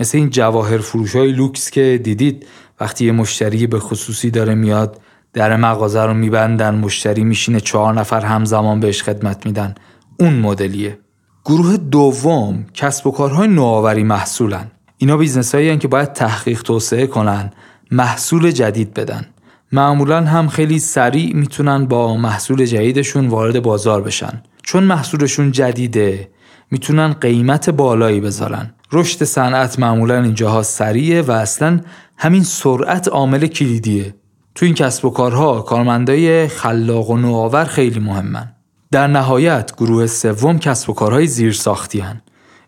مثل 0.00 0.18
این 0.18 0.30
جواهر 0.30 0.78
فروش 0.78 1.16
های 1.16 1.32
لوکس 1.32 1.70
که 1.70 2.00
دیدید 2.04 2.46
وقتی 2.80 3.04
یه 3.04 3.12
مشتری 3.12 3.66
به 3.66 3.78
خصوصی 3.78 4.30
داره 4.30 4.54
میاد 4.54 5.00
در 5.32 5.56
مغازه 5.56 6.02
رو 6.02 6.14
میبندن 6.14 6.74
مشتری 6.74 7.24
میشینه 7.24 7.60
چهار 7.60 7.94
نفر 7.94 8.20
همزمان 8.20 8.80
بهش 8.80 9.02
خدمت 9.02 9.46
میدن. 9.46 9.74
اون 10.20 10.34
مدلیه. 10.34 10.98
گروه 11.44 11.76
دوم 11.76 12.66
کسب 12.74 13.06
و 13.06 13.10
کارهای 13.10 13.48
نوآوری 13.48 14.02
محصولن. 14.02 14.70
اینا 15.02 15.16
business 15.16 15.54
هایی 15.54 15.78
که 15.78 15.88
باید 15.88 16.12
تحقیق 16.12 16.62
توسعه 16.62 17.06
کنن 17.06 17.50
محصول 17.90 18.50
جدید 18.50 18.94
بدن. 18.94 19.26
معمولا 19.72 20.20
هم 20.20 20.48
خیلی 20.48 20.78
سریع 20.78 21.36
می‌تونن 21.36 21.86
با 21.86 22.16
محصول 22.16 22.66
جدیدشون 22.66 23.28
وارد 23.28 23.62
بازار 23.62 24.02
بشن. 24.02 24.42
چون 24.62 24.82
محصولشون 24.82 25.52
جدیده 25.52 26.30
می‌تونن 26.70 27.12
قیمت 27.12 27.70
بالایی 27.70 28.20
بذارن. 28.20 28.74
رشد 28.92 29.24
صنعت 29.24 29.78
معمولا 29.78 30.22
اینجاها 30.22 30.62
سریعه 30.62 31.22
و 31.22 31.30
اصلا 31.30 31.80
همین 32.16 32.42
سرعت 32.44 33.08
عامل 33.08 33.46
کلیدیه. 33.46 34.14
تو 34.54 34.66
این 34.66 34.74
کسب 34.74 35.04
و 35.04 35.10
کارها 35.10 35.62
کارمندای 35.62 36.48
خلاق 36.48 37.10
و 37.10 37.16
نوآور 37.16 37.64
خیلی 37.64 38.00
مهمن. 38.00 38.52
در 38.90 39.06
نهایت 39.06 39.72
گروه 39.76 40.06
سوم 40.06 40.58
کسب 40.58 40.90
و 40.90 40.92
کارهای 40.92 41.26
زیرساختی 41.26 42.00
هن. 42.00 42.20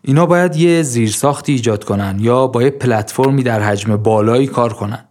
اینا 0.07 0.25
باید 0.25 0.55
یه 0.55 0.81
زیرساختی 0.81 1.51
ایجاد 1.51 1.83
کنن 1.83 2.17
یا 2.19 2.47
با 2.47 2.63
یه 2.63 2.69
پلتفرمی 2.69 3.43
در 3.43 3.61
حجم 3.61 3.97
بالایی 3.97 4.47
کار 4.47 4.73
کنن. 4.73 5.05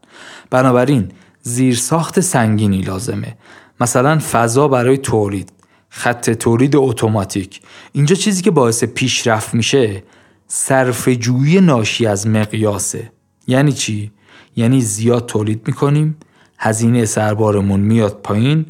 بنابراین 0.50 1.08
زیرساخت 1.42 2.20
سنگینی 2.20 2.82
لازمه. 2.82 3.36
مثلا 3.80 4.18
فضا 4.32 4.68
برای 4.68 4.98
تولید 4.98 5.52
خط 5.88 6.30
تولید 6.30 6.76
اتوماتیک. 6.76 7.60
اینجا 7.92 8.16
چیزی 8.16 8.42
که 8.42 8.50
باعث 8.50 8.84
پیشرفت 8.84 9.54
میشه 9.54 10.02
صرف 10.46 11.08
جویی 11.08 11.60
ناشی 11.60 12.06
از 12.06 12.26
مقیاسه. 12.26 13.12
یعنی 13.46 13.72
چی؟ 13.72 14.12
یعنی 14.56 14.80
زیاد 14.80 15.26
تولید 15.26 15.62
می‌کنیم 15.66 16.16
هزینه 16.58 17.04
سربارمون 17.04 17.80
میاد 17.80 18.20
پایین 18.22 18.66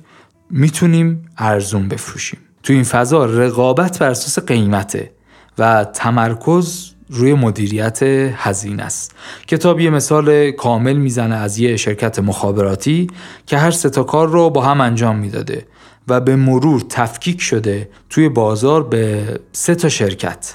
می‌تونیم 0.50 1.28
ارزون 1.38 1.88
بفروشیم. 1.88 2.40
تو 2.62 2.72
این 2.72 2.84
فضا 2.84 3.24
رقابت 3.24 3.98
بر 3.98 4.10
اساس 4.10 4.44
قیمته. 4.44 5.10
و 5.58 5.84
تمرکز 5.84 6.90
روی 7.08 7.34
مدیریت 7.34 8.02
هزینه 8.36 8.82
است. 8.82 9.14
کتاب 9.46 9.80
یه 9.80 9.90
مثال 9.90 10.50
کامل 10.50 10.96
می‌زنه 10.96 11.34
از 11.34 11.58
یه 11.58 11.76
شرکت 11.76 12.18
مخابراتی 12.18 13.06
که 13.46 13.58
هر 13.58 13.70
ستا 13.70 14.02
کار 14.02 14.28
رو 14.28 14.50
با 14.50 14.62
هم 14.62 14.80
انجام 14.80 15.16
می‌داده 15.16 15.66
و 16.08 16.20
به 16.20 16.36
مرور 16.36 16.80
تفکیک 16.88 17.40
شده 17.40 17.88
توی 18.10 18.28
بازار 18.28 18.82
به 18.82 19.24
سه 19.52 19.74
تا 19.74 19.88
شرکت. 19.88 20.54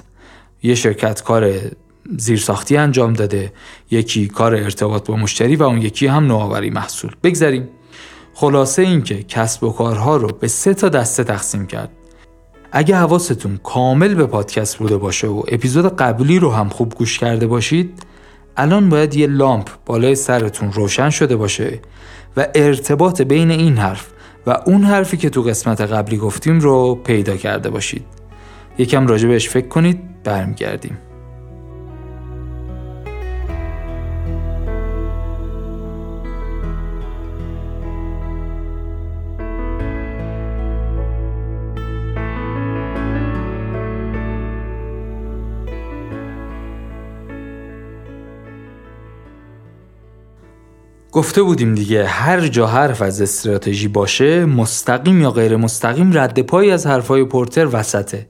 یه 0.62 0.74
شرکت 0.74 1.22
کار 1.22 1.52
زیرساختی 2.18 2.76
انجام 2.76 3.12
داده 3.12 3.52
یکی 3.90 4.28
کار 4.28 4.54
ارتباط 4.54 5.06
با 5.06 5.16
مشتری 5.16 5.56
و 5.56 5.62
اون 5.62 5.82
یکی 5.82 6.06
هم 6.06 6.26
نوآوری 6.26 6.70
محصول. 6.70 7.10
بگذریم 7.22 7.68
خلاصه 8.34 8.82
اینکه 8.82 9.22
کسب 9.22 9.64
و 9.64 9.72
کارها 9.72 10.16
رو 10.16 10.28
به 10.28 10.48
سه 10.48 10.74
تا 10.74 10.88
دسته 10.88 11.24
تقسیم 11.24 11.66
کرد. 11.66 11.90
اگه 12.72 12.96
حواستون 12.96 13.60
کامل 13.62 14.14
به 14.14 14.26
پادکست 14.26 14.76
بوده 14.76 14.96
باشه 14.96 15.26
و 15.26 15.42
اپیزود 15.48 15.96
قبلی 15.96 16.38
رو 16.38 16.50
هم 16.50 16.68
خوب 16.68 16.94
گوش 16.94 17.18
کرده 17.18 17.46
باشید 17.46 18.02
الان 18.56 18.88
باید 18.88 19.14
یه 19.14 19.26
لامپ 19.26 19.68
بالای 19.86 20.14
سرتون 20.14 20.72
روشن 20.72 21.10
شده 21.10 21.36
باشه 21.36 21.80
و 22.36 22.46
ارتباط 22.54 23.22
بین 23.22 23.50
این 23.50 23.76
حرف 23.76 24.06
و 24.46 24.62
اون 24.66 24.82
حرفی 24.82 25.16
که 25.16 25.30
تو 25.30 25.42
قسمت 25.42 25.80
قبلی 25.80 26.16
گفتیم 26.16 26.60
رو 26.60 26.94
پیدا 26.94 27.36
کرده 27.36 27.70
باشید. 27.70 28.04
یکم 28.78 29.06
راجع 29.06 29.28
بهش 29.28 29.48
فکر 29.48 29.68
کنید 29.68 30.22
برمیگردیم. 30.24 30.98
گفته 51.12 51.42
بودیم 51.42 51.74
دیگه 51.74 52.06
هر 52.06 52.48
جا 52.48 52.66
حرف 52.66 53.02
از 53.02 53.22
استراتژی 53.22 53.88
باشه 53.88 54.44
مستقیم 54.44 55.22
یا 55.22 55.30
غیر 55.30 55.56
مستقیم 55.56 56.18
رد 56.18 56.42
پایی 56.42 56.70
از 56.70 56.86
حرفای 56.86 57.24
پورتر 57.24 57.68
وسطه. 57.72 58.28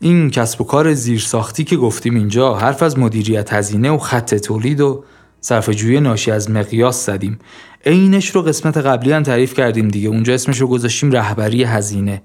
این 0.00 0.30
کسب 0.30 0.60
و 0.60 0.64
کار 0.64 0.94
زیرساختی 0.94 1.64
که 1.64 1.76
گفتیم 1.76 2.14
اینجا 2.14 2.54
حرف 2.54 2.82
از 2.82 2.98
مدیریت 2.98 3.52
هزینه 3.52 3.90
و 3.90 3.98
خط 3.98 4.34
تولید 4.34 4.80
و 4.80 5.04
صرفه‌جویی 5.40 6.00
ناشی 6.00 6.30
از 6.30 6.50
مقیاس 6.50 7.06
زدیم. 7.06 7.38
عینش 7.86 8.30
رو 8.30 8.42
قسمت 8.42 8.76
قبلی 8.76 9.12
هم 9.12 9.22
تعریف 9.22 9.54
کردیم 9.54 9.88
دیگه 9.88 10.08
اونجا 10.08 10.34
اسمش 10.34 10.60
رو 10.60 10.66
گذاشتیم 10.66 11.12
رهبری 11.12 11.64
هزینه. 11.64 12.22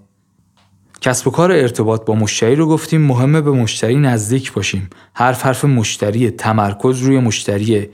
کسب 1.02 1.28
و 1.28 1.32
کار 1.32 1.52
ارتباط 1.52 2.06
با 2.06 2.16
مشتری 2.16 2.56
رو 2.56 2.68
گفتیم 2.68 3.02
مهمه 3.02 3.42
به 3.42 3.52
مشتری 3.52 3.96
نزدیک 3.96 4.54
باشیم. 4.54 4.90
حرف 5.14 5.46
حرف 5.46 5.66
مشتری 5.66 6.32
تمرکز 6.32 7.02
روی 7.02 7.20
مشتریه. 7.20 7.90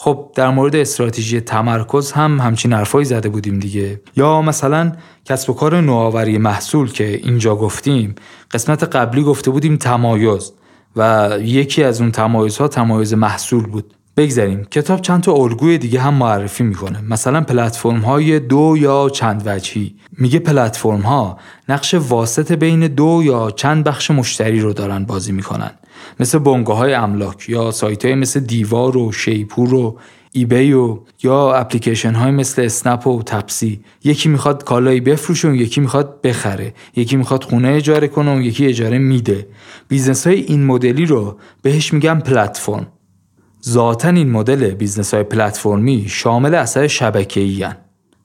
خب 0.00 0.30
در 0.34 0.50
مورد 0.50 0.76
استراتژی 0.76 1.40
تمرکز 1.40 2.12
هم 2.12 2.40
همچین 2.40 2.72
حرفایی 2.72 3.04
زده 3.04 3.28
بودیم 3.28 3.58
دیگه. 3.58 4.00
یا 4.16 4.42
مثلا 4.42 4.92
کسب 5.24 5.50
و 5.50 5.52
کار 5.52 5.80
نوآوری 5.80 6.38
محصول 6.38 6.92
که 6.92 7.04
اینجا 7.04 7.56
گفتیم 7.56 8.14
قسمت 8.50 8.82
قبلی 8.96 9.22
گفته 9.22 9.50
بودیم 9.50 9.76
تمایز 9.76 10.52
و 10.96 11.30
یکی 11.42 11.82
از 11.84 12.00
اون 12.00 12.10
تمایزها 12.10 12.68
تمایز 12.68 13.14
محصول 13.14 13.66
بود. 13.66 13.94
بگذاریم 14.16 14.64
کتاب 14.64 15.00
چند 15.00 15.22
تا 15.22 15.32
الگوی 15.32 15.78
دیگه 15.78 16.00
هم 16.00 16.14
معرفی 16.14 16.64
می‌کنه. 16.64 17.00
مثلا 17.08 17.40
پلتفرم 17.40 18.00
های 18.00 18.40
دو 18.40 18.74
یا 18.78 19.08
چند 19.08 19.42
وجهی. 19.46 19.94
میگه 20.12 20.38
پلتفرم 20.38 21.00
ها 21.00 21.38
نقش 21.68 21.94
واسط 21.94 22.52
بین 22.52 22.86
دو 22.86 23.22
یا 23.24 23.50
چند 23.50 23.84
بخش 23.84 24.10
مشتری 24.10 24.60
رو 24.60 24.72
دارن 24.72 25.04
بازی 25.04 25.32
می‌کنن. 25.32 25.70
مثل 26.20 26.38
بنگاه 26.38 26.90
املاک 26.90 27.48
یا 27.48 27.70
سایت 27.70 28.04
های 28.04 28.14
مثل 28.14 28.40
دیوار 28.40 28.96
و 28.96 29.12
شیپور 29.12 29.74
و 29.74 29.98
eBay 30.32 30.72
و 30.72 30.98
یا 31.22 31.52
اپلیکیشن 31.54 32.14
های 32.14 32.30
مثل 32.30 32.62
اسنپ 32.62 33.06
و 33.06 33.22
تپسی. 33.22 33.80
یکی 34.04 34.28
می‌خواد 34.28 34.64
کالایی 34.64 35.00
بفروشه 35.00 35.48
و 35.48 35.54
یکی 35.54 35.80
می‌خواد 35.80 36.22
بخره. 36.22 36.74
یکی 36.96 37.16
می‌خواد 37.16 37.44
خونه 37.44 37.68
اجاره 37.68 38.08
کنه 38.08 38.36
و 38.36 38.40
یکی 38.40 38.66
اجاره 38.66 38.98
میده. 38.98 39.46
business 39.88 40.26
های 40.26 40.40
این 40.40 40.66
مدلی 40.66 41.06
رو 41.06 41.38
بهش 41.62 41.92
میگن 41.92 42.20
پلتفرم. 42.20 42.86
ذاتا 43.64 44.08
این 44.08 44.30
مدل 44.30 44.70
business 44.70 45.14
های 45.14 45.22
پلتفرمی 45.22 46.04
شامل 46.08 46.54
اثر 46.54 46.86
شبکه‌ای 46.86 47.66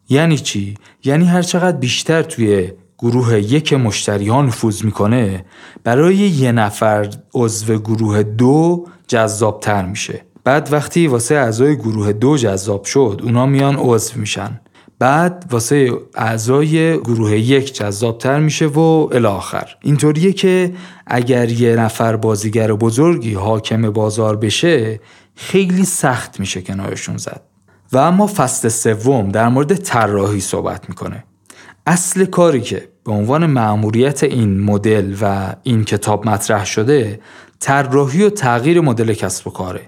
یعنی 0.09 0.37
چی؟ 0.37 0.73
یعنی 1.03 1.25
هر 1.25 1.41
چقدر 1.41 1.77
بیشتر 1.77 2.21
توی 2.21 2.71
گروه 3.03 3.39
یک 3.39 3.73
مشتری 3.73 4.27
ها 4.27 4.41
نفوذ 4.41 4.83
می‌کنه 4.83 5.45
برای 5.83 6.15
یه 6.15 6.51
نفر 6.51 7.09
عضو 7.33 7.77
گروه 7.77 8.23
دو 8.23 8.85
جذابتر 9.07 9.85
میشه. 9.85 10.21
بعد 10.43 10.73
وقتی 10.73 11.07
واسه 11.07 11.35
اعضای 11.35 11.75
گروه 11.75 12.13
دو 12.13 12.37
جذاب 12.37 12.83
شد 12.85 13.21
اونا 13.23 13.45
میان 13.45 13.75
عضو 13.75 14.19
میشن. 14.19 14.61
بعد 14.99 15.45
واسه 15.51 15.91
اعضای 16.15 16.97
گروه 16.97 17.31
یک 17.37 17.73
جذابتر 17.73 18.39
میشه 18.39 18.67
و 18.67 19.09
الاخر 19.11 19.75
اینطوریه 19.81 20.33
که 20.33 20.73
اگر 21.07 21.49
یه 21.49 21.75
نفر 21.75 22.15
بازیگر 22.15 22.73
بزرگی 22.73 23.33
حاکم 23.33 23.89
بازار 23.89 24.35
بشه 24.35 24.99
خیلی 25.35 25.85
سخت 25.85 26.39
میشه 26.39 26.61
کنارشون 26.61 27.17
زد. 27.17 27.41
و 27.91 27.97
اما 27.97 28.27
فصل 28.27 28.69
سوم 28.69 29.29
در 29.29 29.49
مورد 29.49 29.75
طراحی 29.75 30.39
صحبت 30.39 30.89
می‌کنه. 30.89 31.23
اصل 31.87 32.25
کاری 32.25 32.61
که 32.61 32.92
به 33.05 33.11
عنوان 33.11 33.45
مأموریت 33.45 34.23
این 34.23 34.59
مدل 34.59 35.15
و 35.21 35.55
این 35.63 35.83
کتاب 35.83 36.29
مطرح 36.29 36.65
شده 36.65 37.19
طراحی 37.59 38.23
و 38.23 38.29
تغییر 38.29 38.81
مدل 38.81 39.13
کسب 39.13 39.47
و 39.47 39.51
کاره. 39.51 39.81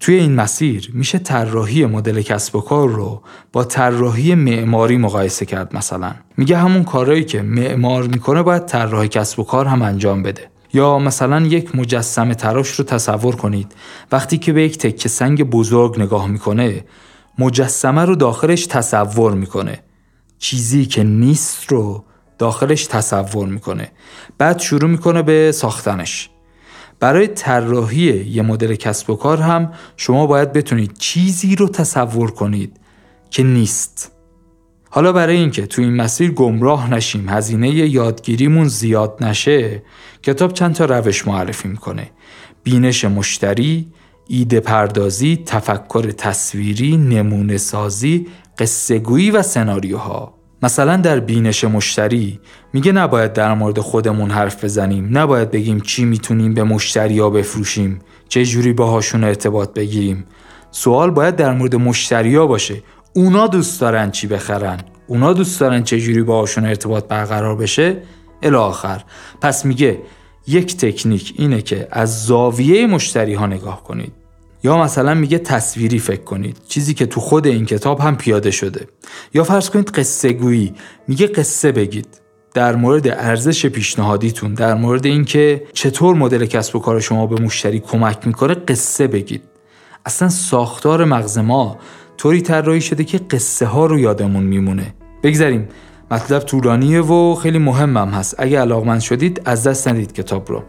توی 0.00 0.14
این 0.14 0.34
مسیر 0.34 0.90
میشه 0.94 1.18
طراحی 1.18 1.86
مدل 1.86 2.22
کسب 2.22 2.56
و 2.56 2.60
کار 2.60 2.88
رو 2.88 3.22
با 3.52 3.64
طراحی 3.64 4.34
معماری 4.34 4.96
مقایسه 4.96 5.46
کرد 5.46 5.76
مثلا. 5.76 6.12
میگه 6.36 6.56
همون 6.56 6.84
کارهایی 6.84 7.24
که 7.24 7.42
معمار 7.42 8.02
می‌کنه 8.02 8.42
باید 8.42 8.66
طراح 8.66 9.06
کسب 9.06 9.40
و 9.40 9.44
کار 9.44 9.66
هم 9.66 9.82
انجام 9.82 10.22
بده. 10.22 10.50
یا 10.72 10.98
مثلا 10.98 11.40
یک 11.40 11.76
مجسمه 11.76 12.34
تراش 12.34 12.70
رو 12.70 12.84
تصور 12.84 13.36
کنید. 13.36 13.72
وقتی 14.12 14.38
که 14.38 14.52
به 14.52 14.62
یک 14.62 14.78
تکه 14.78 15.08
سنگ 15.08 15.42
بزرگ 15.42 16.00
نگاه 16.00 16.26
می‌کنه 16.26 16.84
مجسمه 17.38 18.04
رو 18.04 18.14
داخلش 18.16 18.66
تصور 18.66 19.32
می‌کنه. 19.32 19.78
چیزی 20.38 20.86
که 20.86 21.04
نیست 21.04 21.72
رو 21.72 22.04
داخلش 22.38 22.86
تصور 22.86 23.48
می‌کنه. 23.48 23.90
بعد 24.38 24.58
شروع 24.58 24.90
می‌کنه 24.90 25.22
به 25.22 25.52
ساختنش. 25.52 26.30
برای 27.00 27.26
طراحی 27.26 28.24
یه 28.24 28.42
مدل 28.42 28.74
کسب 28.74 29.10
و 29.10 29.16
کار 29.16 29.38
هم 29.38 29.72
شما 29.96 30.26
باید 30.26 30.52
بتونید 30.52 30.98
چیزی 30.98 31.56
رو 31.56 31.68
تصور 31.68 32.30
کنید 32.30 32.76
که 33.30 33.42
نیست. 33.42 34.12
حالا 34.90 35.12
برای 35.12 35.36
اینکه 35.36 35.66
تو 35.66 35.82
این 35.82 35.96
مسیر 35.96 36.30
گمراه 36.30 36.90
نشیم 36.90 37.28
هزینه 37.28 37.68
یادگیریمون 37.68 38.68
زیاد 38.68 39.16
نشه 39.20 39.82
کتاب 40.22 40.52
چند 40.52 40.74
تا 40.74 40.84
روش 40.84 41.26
معرفی 41.26 41.68
می‌کنه. 41.68 42.10
بینش 42.62 43.04
مشتری 43.04 43.92
ایده 44.28 44.60
پردازی 44.60 45.42
تفکر 45.46 46.10
تصویری 46.10 46.96
نمونه 46.96 47.56
سازی 47.56 48.26
قصه 48.58 48.98
و 49.30 49.42
سناریوها. 49.42 50.35
مثلا 50.62 50.96
در 50.96 51.20
بینش 51.20 51.64
مشتری 51.64 52.40
میگه 52.72 52.92
نباید 52.92 53.32
در 53.32 53.54
مورد 53.54 53.80
خودمون 53.80 54.30
حرف 54.30 54.64
بزنیم 54.64 55.18
نباید 55.18 55.50
بگیم 55.50 55.80
چی 55.80 56.04
می‌تونیم 56.04 56.54
به 56.54 56.62
مشتری 56.64 57.18
ها 57.18 57.30
بفروشیم 57.30 57.98
چه 58.28 58.44
جوری 58.44 58.72
باهاشون 58.72 59.24
ارتباط 59.24 59.72
بگیریم. 59.72 60.26
سوال 60.70 61.10
باید 61.10 61.36
در 61.36 61.52
مورد 61.52 61.76
مشتری 61.76 62.36
ها 62.36 62.46
باشه. 62.46 62.82
اونا 63.12 63.46
دوست 63.46 63.80
دارن 63.80 64.10
چی 64.10 64.26
بخرن؟ 64.26 64.80
اونا 65.06 65.32
دوست 65.32 65.60
دارن 65.60 65.82
چه 65.82 66.00
جوری 66.00 66.22
باهاشون 66.22 66.66
ارتباط 66.66 67.04
برقرار 67.04 67.56
بشه؟ 67.56 68.02
الی 68.42 68.56
آخر. 68.56 69.04
پس 69.40 69.64
میگه 69.64 69.98
یک 70.46 70.76
تکنیک 70.76 71.34
اینه 71.38 71.62
که 71.62 71.88
از 71.90 72.26
زاویه 72.26 72.86
مشتری 72.86 73.34
ها 73.34 73.46
نگاه 73.46 73.84
کنید. 73.84 74.25
یا 74.66 74.76
مثلا 74.78 75.14
میگه 75.14 75.38
تصویری 75.38 75.98
فکر 75.98 76.22
کنید. 76.22 76.56
چیزی 76.68 76.94
که 76.94 77.06
تو 77.06 77.20
خود 77.20 77.46
این 77.46 77.66
کتاب 77.66 78.00
هم 78.00 78.16
پیاده 78.16 78.50
شده. 78.50 78.86
یا 79.34 79.44
فرض 79.44 79.70
کنید 79.70 79.90
قصه 79.90 80.32
گویی. 80.32 80.74
میگه 81.08 81.26
قصه 81.26 81.72
بگید. 81.72 82.08
در 82.54 82.76
مورد 82.76 83.08
ارزش 83.08 83.66
پیشنهادیتون 83.66 84.54
در 84.54 84.74
مورد 84.74 85.06
اینکه 85.06 85.62
چطور 85.72 86.14
مدل 86.14 86.46
کسب 86.46 86.76
و 86.76 86.78
کار 86.78 87.00
شما 87.00 87.26
به 87.26 87.42
مشتری 87.42 87.80
کمک 87.80 88.26
می‌کنه 88.26 88.54
قصه 88.54 89.06
بگید. 89.06 89.42
اصلا 90.06 90.28
ساختار 90.28 91.04
مغز 91.04 91.38
ما 91.38 91.78
طوری 92.16 92.40
طراحی 92.40 92.80
شده 92.80 93.04
که 93.04 93.18
قصه 93.18 93.66
ها 93.66 93.86
رو 93.86 93.98
یادمون 93.98 94.42
میمونه. 94.42 94.94
بگذاریم. 95.22 95.68
مطلب 96.10 96.42
طولانیه 96.42 97.00
و 97.00 97.34
خیلی 97.34 97.58
مهمم 97.58 98.08
هست. 98.08 98.34
اگه 98.38 98.60
علاقمند 98.60 99.00
شدید 99.00 99.42
از 99.44 99.66
دست 99.66 99.88
ندید 99.88 100.12
کتاب 100.12 100.50
رو. 100.50 100.62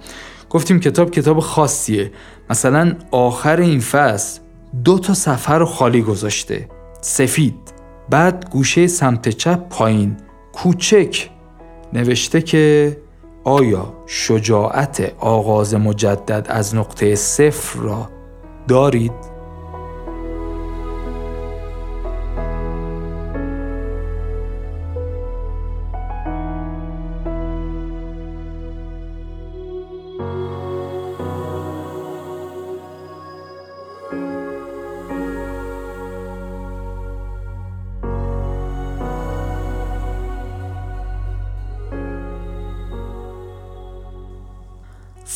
گفتیم 0.50 0.80
کتاب 0.80 1.12
کتاب 1.12 1.40
خاصیه. 1.40 2.12
مثلا 2.50 2.94
آخر 3.12 3.60
این 3.60 3.80
فصل 3.80 4.40
دو 4.84 5.00
تا 5.00 5.14
صفحه 5.14 5.56
رو 5.56 5.66
خالی 5.66 6.02
گذاشته. 6.02 6.68
سفید 7.02 7.74
بعد 8.10 8.50
گوشه 8.50 8.88
سمت 8.88 9.30
چپ 9.30 9.70
پایین. 9.70 10.18
کوچک. 10.54 11.30
نوشته 11.94 12.42
که 12.42 12.98
آیا 13.44 13.94
شجاعت 14.06 15.14
آغاز 15.20 15.76
مجدد 15.76 16.46
از 16.50 16.76
نقطه 16.76 17.16
صفر 17.16 17.80
را 17.80 18.10
دارید؟ 18.68 19.37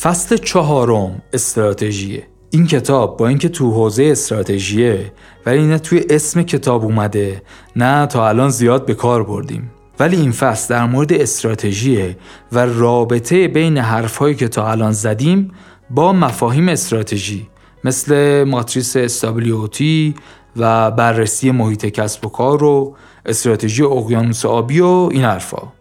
فصل 0.02 0.36
چهارم 0.36 1.22
استراتژیه. 1.32 2.26
این 2.50 2.66
کتاب 2.66 3.16
با 3.16 3.28
اینکه 3.28 3.48
تو 3.48 3.70
حوزه 3.70 4.04
استراتژیه 4.04 5.12
ولی 5.46 5.66
نه 5.66 5.78
توی 5.78 6.04
اسم 6.10 6.42
کتاب 6.42 6.84
اومده 6.84 7.42
نه 7.76 8.06
تا 8.06 8.28
الان 8.28 8.50
زیاد 8.50 8.86
به 8.86 8.94
کار 8.94 9.24
بردیم. 9.24 9.70
ولی 10.00 10.16
این 10.16 10.32
فصل 10.32 10.74
در 10.74 10.86
مورد 10.86 11.12
استراتژیه 11.12 12.16
و 12.52 12.66
رابطه 12.66 13.48
بین 13.48 13.78
حرفهایی 13.78 14.34
که 14.34 14.48
تا 14.48 14.70
الان 14.70 14.92
زدیم 14.92 15.50
با 15.90 16.12
مفاهیم 16.12 16.68
استراتژی 16.68 17.48
مثل 17.84 18.44
ماتریس 18.44 18.96
استابلیوتی 18.96 20.14
و 20.56 20.90
بررسی 20.90 21.50
محیط 21.50 21.86
کسب 21.86 22.26
و 22.26 22.28
کار 22.28 22.64
و 22.64 22.96
استراتژی 23.26 23.82
اقیانوس 23.82 24.46
آبی 24.46 24.80
و 24.80 25.08
این 25.12 25.24
حرفا. 25.24 25.72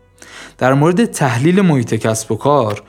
در 0.57 0.74
مورد 0.74 1.05
تحلیل 1.05 1.61
محیط 1.61 1.93
کسب 1.93 2.32
و 2.32 2.36
کار 2.36 2.84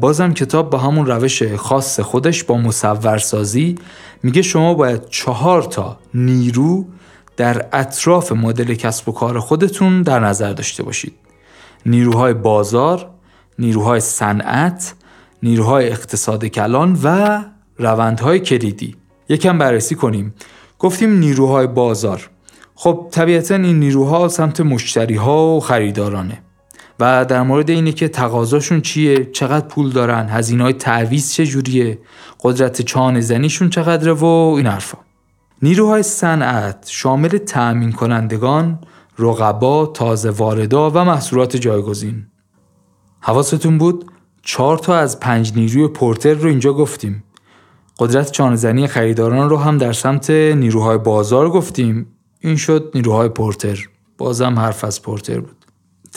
بازم 0.00 0.32
کتاب 0.32 0.70
با 0.70 0.78
همون 0.78 1.06
روش 1.06 1.42
خاص 1.42 2.00
خودش 2.00 2.44
با 2.44 2.56
مصورسازی 2.56 3.74
میگه 4.22 4.42
شما 4.42 4.74
باید 4.74 5.08
چهار 5.08 5.62
تا 5.62 5.98
نیرو 6.14 6.84
در 7.36 7.66
اطراف 7.72 8.32
مدل 8.32 8.74
کسب 8.74 9.08
و 9.08 9.12
کار 9.12 9.40
خودتون 9.40 10.02
در 10.02 10.20
نظر 10.20 10.52
داشته 10.52 10.82
باشید. 10.82 11.14
نیروهای 11.86 12.34
بازار، 12.34 13.10
نیروهای 13.58 14.00
صنعت، 14.00 14.94
نیروهای 15.42 15.88
اقتصاد 15.88 16.44
کلان 16.44 16.98
و 17.02 17.38
روندهای 17.76 18.40
کلیدی. 18.40 18.96
یکم 19.28 19.58
بررسی 19.58 19.94
کنیم. 19.94 20.34
گفتیم 20.78 21.18
نیروهای 21.18 21.66
بازار. 21.66 22.30
خب 22.74 23.08
طبیعتا 23.10 23.54
این 23.54 23.78
نیروها 23.78 24.28
سمت 24.28 24.60
مشتری 24.60 25.16
ها 25.16 25.46
و 25.46 25.60
خریدارانه. 25.60 26.42
و 27.00 27.24
در 27.24 27.42
مورد 27.42 27.70
اینه 27.70 27.92
که 27.92 28.08
تقاضاشون 28.08 28.80
چیه 28.80 29.24
چقدر 29.24 29.66
پول 29.66 29.90
دارن 29.90 30.28
هزینه 30.28 30.62
های 30.62 30.72
تعویز 30.72 31.32
چجوریه 31.32 31.98
قدرت 32.40 32.82
چانه 32.82 33.20
زنیشون 33.20 33.70
چقدره 33.70 34.12
و 34.12 34.24
این 34.56 34.66
حرفا. 34.66 34.98
نیروهای 35.62 36.02
صنعت 36.02 36.86
شامل 36.88 37.28
تأمین 37.28 37.92
کنندگان 37.92 38.78
رقبا 39.18 39.86
تازه 39.86 40.30
واردا 40.30 40.90
و 40.90 40.98
محصولات 40.98 41.56
جایگزین. 41.56 42.26
حواستون 43.20 43.78
بود؟ 43.78 44.04
چهار 44.42 44.78
تا 44.78 44.96
از 44.96 45.20
پنج 45.20 45.52
نیروی 45.56 45.88
پورتر 45.88 46.34
رو 46.34 46.48
اینجا 46.48 46.72
گفتیم. 46.72 47.24
قدرت 47.98 48.30
چانهزنی 48.30 48.86
خریداران 48.86 49.50
رو 49.50 49.56
هم 49.56 49.78
در 49.78 49.92
سمت 49.92 50.30
نیروهای 50.30 50.98
بازار 50.98 51.50
گفتیم. 51.50 52.06
این 52.40 52.56
شد 52.56 52.90
نیروهای 52.94 53.28
پورتر. 53.28 53.88
بازم 54.18 54.58
حرف 54.58 54.84
از 54.84 55.02
پورتر 55.02 55.40
بود. 55.40 55.57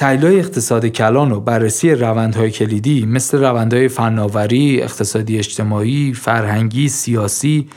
تحلیل 0.01 0.39
اقتصاد 0.39 0.85
کلان 0.85 1.31
و 1.31 1.39
بررسی 1.39 1.91
روندهای 1.91 2.51
کلیدی 2.51 3.05
مثل 3.05 3.37
روندهای 3.37 3.87
فناوری، 3.87 4.81
اقتصادی 4.81 5.37
اجتماعی، 5.37 6.13
فرهنگی، 6.13 6.89
سیاسی 6.89 7.69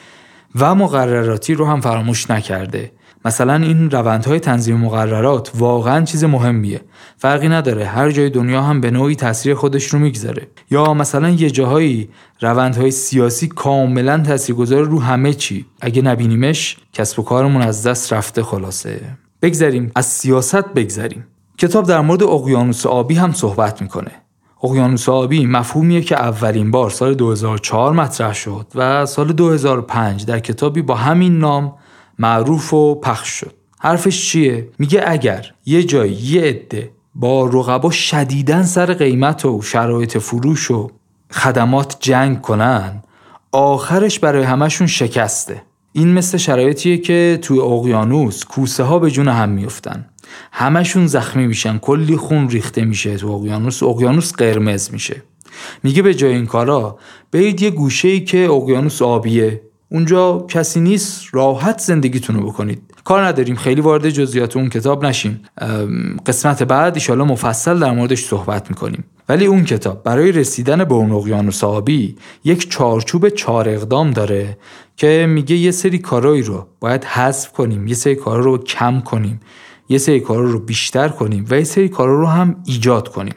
و 0.54 0.74
مقرراتی 0.74 1.54
رو 1.54 1.66
هم 1.66 1.80
فراموش 1.80 2.30
نکرده. 2.30 2.92
مثلا 3.24 3.54
این 3.54 3.90
روندهای 3.90 4.40
تنظیم 4.40 4.76
مقررات 4.76 5.50
واقعا 5.54 6.04
چیز 6.04 6.24
مهمیه. 6.24 6.80
فرقی 7.16 7.48
نداره 7.48 7.84
هر 7.84 8.10
جای 8.10 8.30
دنیا 8.30 8.62
هم 8.62 8.80
به 8.80 8.90
نوعی 8.90 9.16
تاثیر 9.16 9.54
خودش 9.54 9.86
رو 9.86 9.98
می‌گذاره. 9.98 10.46
یا 10.70 10.94
مثلا 10.94 11.30
یه 11.30 11.50
جاهایی 11.50 12.08
روندهای 12.40 12.90
سیاسی 12.90 13.48
کاملا 13.48 14.18
تاثیرگذار 14.18 14.84
رو 14.84 15.00
همه 15.02 15.34
چی. 15.34 15.66
اگه 15.80 16.02
نبینیمش 16.02 16.76
کسب 16.92 17.18
و 17.18 17.22
کارمون 17.22 17.62
از 17.62 17.86
دست 17.86 18.12
رفته 18.12 18.42
خلاصه. 18.42 19.00
بگذریم 19.42 19.92
از 19.94 20.06
سیاست 20.06 20.64
بگذریم. 20.74 21.24
کتاب 21.58 21.86
در 21.86 22.00
مورد 22.00 22.22
اقیانوس 22.22 22.86
آبی 22.86 23.14
هم 23.14 23.32
صحبت 23.32 23.82
می‌کنه. 23.82 24.10
اقیانوس 24.64 25.08
آبی 25.08 25.46
مفهومیه 25.46 26.00
که 26.00 26.20
اولین 26.20 26.70
بار 26.70 26.90
سال 26.90 27.14
2004 27.14 27.92
مطرح 27.92 28.34
شد 28.34 28.66
و 28.74 29.06
سال 29.06 29.32
2005 29.32 30.24
در 30.26 30.38
کتابی 30.38 30.82
با 30.82 30.94
همین 30.94 31.38
نام 31.38 31.72
معروف 32.18 32.74
و 32.74 32.94
پخش 32.94 33.28
شد. 33.28 33.54
حرفش 33.78 34.30
چیه؟ 34.30 34.68
میگه 34.78 35.04
اگر 35.06 35.52
یه 35.66 35.82
جایی 35.82 36.12
یه 36.12 36.42
عده 36.42 36.90
با 37.14 37.46
رقبا 37.46 37.90
شدیدن 37.90 38.62
سر 38.62 38.94
قیمت 38.94 39.44
و 39.44 39.62
شرایط 39.62 40.18
فروش 40.18 40.70
و 40.70 40.90
خدمات 41.30 41.96
جنگ 42.00 42.40
کنن 42.40 43.02
آخرش 43.52 44.18
برای 44.18 44.42
همشون 44.42 44.86
شکسته. 44.86 45.62
این 45.92 46.12
مثل 46.12 46.38
شرایطیه 46.38 46.98
که 46.98 47.38
توی 47.42 47.58
اقیانوس 47.58 48.44
کوسه 48.44 48.82
ها 48.82 48.98
به 48.98 49.10
جون 49.10 49.28
هم 49.28 49.48
میفتن 49.48 50.06
همشون 50.52 51.06
زخمی 51.06 51.46
میشن 51.46 51.78
کلی 51.78 52.16
خون 52.16 52.48
ریخته 52.48 52.84
میشه 52.84 53.16
تو 53.16 53.28
اقیانوس 53.28 53.82
اقیانوس 53.82 54.32
قرمز 54.32 54.92
میشه. 54.92 55.22
میگه 55.82 56.02
به 56.02 56.14
جای 56.14 56.34
این 56.34 56.46
کارا 56.46 56.98
برید 57.32 57.62
یه 57.62 57.70
گوشه 57.70 58.08
ای 58.08 58.20
که 58.20 58.50
اقیانوس 58.50 59.02
آبیه. 59.02 59.60
اونجا 59.90 60.46
کسی 60.48 60.80
نیست 60.80 61.24
راحت 61.32 61.78
زندگیتون 61.78 62.36
رو 62.36 62.46
بکنید. 62.46 62.82
کار 63.04 63.24
نداریم 63.24 63.56
خیلی 63.56 63.80
وارد 63.80 64.10
جزئیات 64.10 64.56
اون 64.56 64.68
کتاب 64.68 65.04
نشیم. 65.06 65.42
قسمت 66.26 66.62
بعد 66.62 66.94
ایشالا 66.94 67.24
مفصل 67.24 67.78
در 67.78 67.90
موردش 67.90 68.24
صحبت 68.24 68.70
می‌کنیم. 68.70 69.04
ولی 69.28 69.46
اون 69.46 69.64
کتاب 69.64 70.02
برای 70.02 70.32
رسیدن 70.32 70.84
به 70.84 70.94
اون 70.94 71.10
اقیانوس 71.12 71.64
آبی 71.64 72.16
یک 72.44 72.70
چارچوب 72.70 73.28
چهار 73.28 73.68
اقدام 73.68 74.10
داره 74.10 74.58
که 74.96 75.26
میگه 75.28 75.56
یه 75.56 75.70
سری 75.70 75.98
کارایی 75.98 76.42
رو 76.42 76.66
باید 76.80 77.04
حذف 77.04 77.52
کنیم 77.52 77.86
یه 77.86 77.94
سری 77.94 78.14
کارا 78.14 78.44
رو 78.44 78.58
کم 78.58 79.00
کنیم. 79.00 79.40
یه 79.88 79.98
سری 79.98 80.20
کارا 80.20 80.50
رو 80.50 80.58
بیشتر 80.58 81.08
کنیم 81.08 81.46
و 81.50 81.58
یه 81.58 81.64
سری 81.64 81.88
کارا 81.88 82.20
رو 82.20 82.26
هم 82.26 82.62
ایجاد 82.66 83.08
کنیم. 83.08 83.34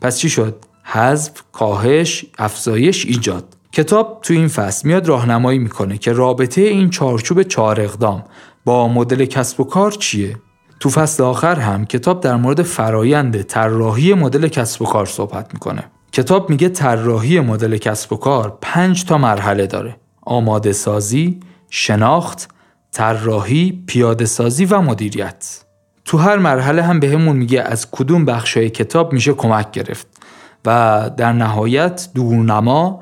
پس 0.00 0.18
چی 0.18 0.30
شد؟ 0.30 0.56
حذف 0.82 1.32
کاهش 1.52 2.24
افزایش 2.38 3.06
ایجاد. 3.06 3.56
کتاب 3.72 4.18
تو 4.22 4.34
این 4.34 4.48
فصل 4.48 4.88
میاد 4.88 5.08
راهنمایی 5.08 5.58
می‌کنه 5.58 5.98
که 5.98 6.12
رابطه 6.12 6.60
این 6.60 6.90
چارچوب 6.90 7.42
چهار 7.42 7.80
اقدام 7.80 8.24
با 8.64 8.88
مدل 8.88 9.24
کسب 9.24 9.60
و 9.60 9.64
کار 9.64 9.92
چیه؟ 9.92 10.36
تو 10.80 10.88
فصل 10.88 11.22
آخر 11.22 11.54
هم 11.54 11.84
کتاب 11.84 12.20
در 12.20 12.36
مورد 12.36 12.62
فرایند 12.62 13.42
طراحی 13.42 14.14
مدل 14.14 14.48
کسب 14.48 14.82
و 14.82 14.84
کار 14.84 15.06
صحبت 15.06 15.54
می‌کنه. 15.54 15.84
کتاب 16.12 16.50
میگه 16.50 16.68
طراحی 16.68 17.40
مدل 17.40 17.76
کسب 17.76 18.12
و 18.12 18.16
کار 18.16 18.58
پنج 18.60 19.04
تا 19.04 19.18
مرحله 19.18 19.66
داره. 19.66 19.96
آماده 20.22 20.72
سازی، 20.72 21.40
شناخت، 21.70 22.48
طراحی، 22.92 23.84
پیاده 23.86 24.24
سازی 24.24 24.64
و 24.64 24.80
مدیریت. 24.80 25.64
تو 26.12 26.18
هر 26.18 26.36
مرحله 26.36 26.82
هم 26.82 27.00
بهمون 27.00 27.32
به 27.32 27.38
میگه 27.38 27.62
از 27.62 27.90
کدوم 27.90 28.24
بخشای 28.24 28.70
کتاب 28.70 29.12
میشه 29.12 29.32
کمک 29.32 29.70
گرفت. 29.70 30.06
و 30.66 31.10
در 31.16 31.32
نهایت 31.32 32.08
دورنما 32.14 33.00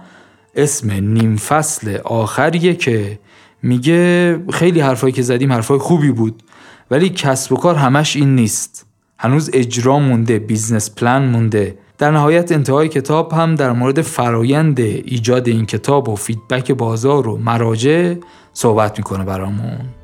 اسم 0.54 0.90
نیم 0.90 1.36
فصل 1.36 1.98
آخریه 2.04 2.74
که 2.74 3.18
میگه 3.62 4.38
خیلی 4.52 4.80
حرفایی 4.80 5.12
که 5.12 5.22
زدیم 5.22 5.52
حرفای 5.52 5.78
خوبی 5.78 6.10
بود 6.10 6.42
ولی 6.90 7.08
کسب 7.08 7.52
و 7.52 7.56
کار 7.56 7.74
همش 7.74 8.16
این 8.16 8.34
نیست. 8.34 8.86
هنوز 9.18 9.50
اجرا 9.52 9.98
مونده 9.98 10.38
business 10.38 10.94
plan 10.94 11.26
مونده. 11.26 11.78
در 11.98 12.10
نهایت 12.10 12.52
انتهای 12.52 12.88
کتاب 12.88 13.32
هم 13.32 13.54
در 13.54 13.72
مورد 13.72 14.00
فرایند 14.00 14.80
ایجاد 14.80 15.48
این 15.48 15.66
کتاب 15.66 16.08
و 16.08 16.16
feedback 16.16 16.72
بازار 16.72 17.28
و 17.28 17.36
مراجع 17.36 18.14
صحبت 18.52 18.98
می‌کنه 18.98 19.24
برامون. 19.24 19.99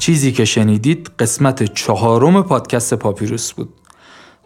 چیزی 0.00 0.32
که 0.32 0.44
شنیدید 0.44 1.10
قسمت 1.18 1.74
چهارم 1.74 2.42
پادکست 2.42 2.94
پاپیروس 2.94 3.52
بود. 3.52 3.74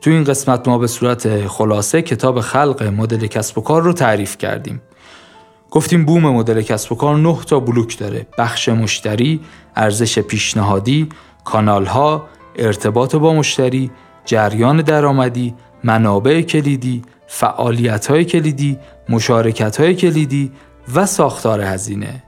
تو 0.01 0.11
این 0.11 0.25
قسمت 0.25 0.69
ما 0.69 0.79
به 0.79 0.87
صورت 0.87 1.47
خلاصه 1.47 2.03
کتاب 2.03 2.41
خلق 2.41 2.83
مدل 2.83 3.27
کسب 3.27 3.59
و 3.59 3.61
کار 3.61 3.83
رو 3.83 3.93
تعریف 3.93 4.39
کردیم. 4.39 4.83
گفتیم 5.71 6.05
بوم 6.05 6.23
مدل 6.23 6.63
کسب 6.63 6.93
و 6.93 6.95
کار 6.95 7.17
9 7.17 7.39
تا 7.47 7.61
بلوک 7.61 7.99
داره. 7.99 8.27
بخش 8.39 8.69
مشتری، 8.69 9.41
ارزش 9.77 10.19
پیشنهادی، 10.19 11.09
کانال 11.45 11.87
ها، 11.87 12.27
ارتباط 12.57 13.17
با 13.17 13.35
مشتری، 13.35 13.91
جریان 14.25 14.83
درآمدی، 14.83 15.55
منابع 15.85 16.43
کلیدی، 16.43 17.03
فعالیت 17.27 18.07
های 18.07 18.25
کلیدی، 18.25 18.79
مشارکت 19.09 19.81
های 19.81 19.95
کلیدی 19.95 20.53
و 20.95 21.07
ساختار 21.07 21.61
هزینه. 21.61 22.23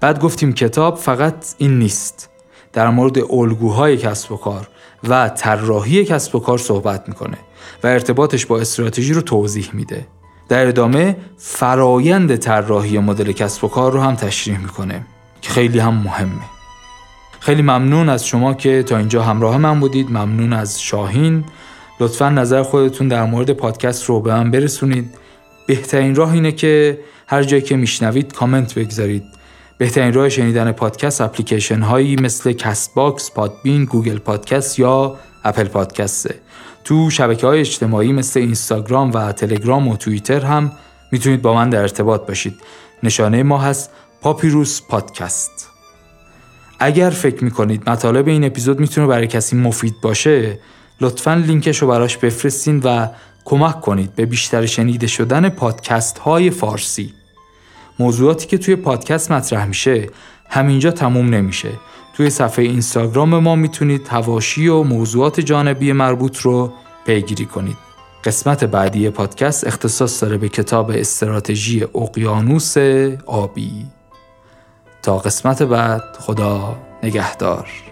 بعد 0.00 0.20
گفتیم 0.20 0.52
کتاب 0.52 0.96
فقط 0.96 1.54
این 1.58 1.78
نیست. 1.78 2.30
در 2.72 2.90
مورد 2.90 3.18
الگوهای 3.30 3.96
کسب 3.96 4.32
و 4.32 4.36
کار 4.36 4.68
و 5.08 5.28
طراحی 5.28 6.04
کسب 6.04 6.34
و 6.34 6.40
کار 6.40 6.58
صحبت 6.58 7.08
می‌کنه 7.08 7.36
و 7.84 7.86
ارتباطش 7.86 8.46
با 8.46 8.60
استراتژی 8.60 9.12
رو 9.12 9.20
توضیح 9.20 9.70
میده. 9.72 10.06
در 10.48 10.66
ادامه 10.66 11.16
فرایند 11.38 12.36
طراحی 12.36 12.98
مدل 12.98 13.32
کسب 13.32 13.64
و 13.64 13.68
کار 13.68 13.92
رو 13.92 14.00
هم 14.00 14.14
تشریح 14.14 14.58
می‌کنه 14.58 15.06
که 15.42 15.50
خیلی 15.50 15.78
هم 15.78 15.94
مهمه. 15.94 16.42
خیلی 17.40 17.62
ممنون 17.62 18.08
از 18.08 18.26
شما 18.26 18.54
که 18.54 18.82
تا 18.82 18.96
اینجا 18.96 19.22
همراه 19.22 19.58
من 19.58 19.80
بودید 19.80 20.10
ممنون 20.10 20.52
از 20.52 20.82
شاهین 20.82 21.44
لطفا 22.00 22.28
نظر 22.28 22.62
خودتون 22.62 23.08
در 23.08 23.24
مورد 23.24 23.50
پادکست 23.50 24.04
رو 24.04 24.20
به 24.20 24.34
من 24.34 24.50
برسونید 24.50 25.14
بهترین 25.66 26.14
راه 26.14 26.32
اینه 26.32 26.52
که 26.52 26.98
هر 27.26 27.42
جایی 27.42 27.62
که 27.62 27.76
میشنوید 27.76 28.32
کامنت 28.32 28.78
بگذارید 28.78 29.22
بهترین 29.80 30.12
راه 30.12 30.28
شنیدن 30.28 30.72
پادکست 30.72 31.20
اپلیکیشن 31.20 31.80
هایی 31.80 32.16
مثل 32.16 32.52
Castbox، 32.52 33.30
Podbean، 33.30 33.84
Google 33.84 34.18
Podcast 34.18 34.78
یا 34.78 35.16
Apple 35.44 35.64
Podcast 35.64 36.18
ه. 36.18 36.34
تو 36.84 37.10
شبکه 37.10 37.46
های 37.46 37.60
اجتماعی 37.60 38.12
مثل 38.12 38.40
اینستاگرام 38.40 39.12
و 39.12 39.32
تلگرام 39.32 39.88
و 39.88 39.96
توییتر 39.96 40.40
هم 40.40 40.72
می‌تونید 41.12 41.42
با 41.42 41.54
من 41.54 41.70
در 41.70 41.80
ارتباط 41.80 42.26
باشید. 42.26 42.54
نشانه 43.02 43.42
ما 43.42 43.58
هست 43.58 43.90
پاپیروس 44.22 44.82
پادکست. 44.88 45.68
اگر 46.78 47.10
فکر 47.10 47.44
می‌کنید 47.44 47.90
مطالب 47.90 48.28
این 48.28 48.44
اپیزود 48.44 48.80
می‌تونه 48.80 49.06
برای 49.06 49.26
کسی 49.26 49.56
مفید 49.56 49.94
باشه 50.02 50.58
لطفا 51.00 51.34
لینکش 51.34 51.82
رو 51.82 51.88
براش 51.88 52.16
بفرستین 52.16 52.80
و 52.84 53.08
کمک 53.44 53.80
کنید 53.80 54.14
به 54.14 54.26
بیشتر 54.26 54.66
شنیده 54.66 55.06
شدن 55.06 55.48
پادکست 55.48 56.18
های 56.18 56.50
فارسی. 56.50 57.19
موضوعاتی 58.00 58.46
که 58.46 58.58
توی 58.58 58.76
پادکست 58.76 59.32
مطرح 59.32 59.66
میشه 59.66 60.06
همینجا 60.48 60.90
تموم 60.90 61.34
نمیشه. 61.34 61.72
توی 62.14 62.30
صفحه 62.30 62.64
اینستاگرام 62.64 63.38
ما 63.38 63.56
می‌تونید 63.56 64.08
هواشی 64.08 64.68
و 64.68 64.82
موضوعات 64.82 65.40
جانبی 65.40 65.92
مربوط 65.92 66.38
رو 66.38 66.72
پیگیری 67.06 67.46
کنید. 67.46 67.76
قسمت 68.24 68.64
بعدی 68.64 69.10
پادکست 69.10 69.66
اختصاص 69.66 70.22
داره 70.22 70.38
به 70.38 70.48
کتاب 70.48 70.90
استراتژی 70.90 71.84
اقیانوس 71.94 72.76
آبی. 73.26 73.86
تا 75.02 75.18
قسمت 75.18 75.62
بعد 75.62 76.02
خدا 76.20 76.78
نگهدار. 77.02 77.89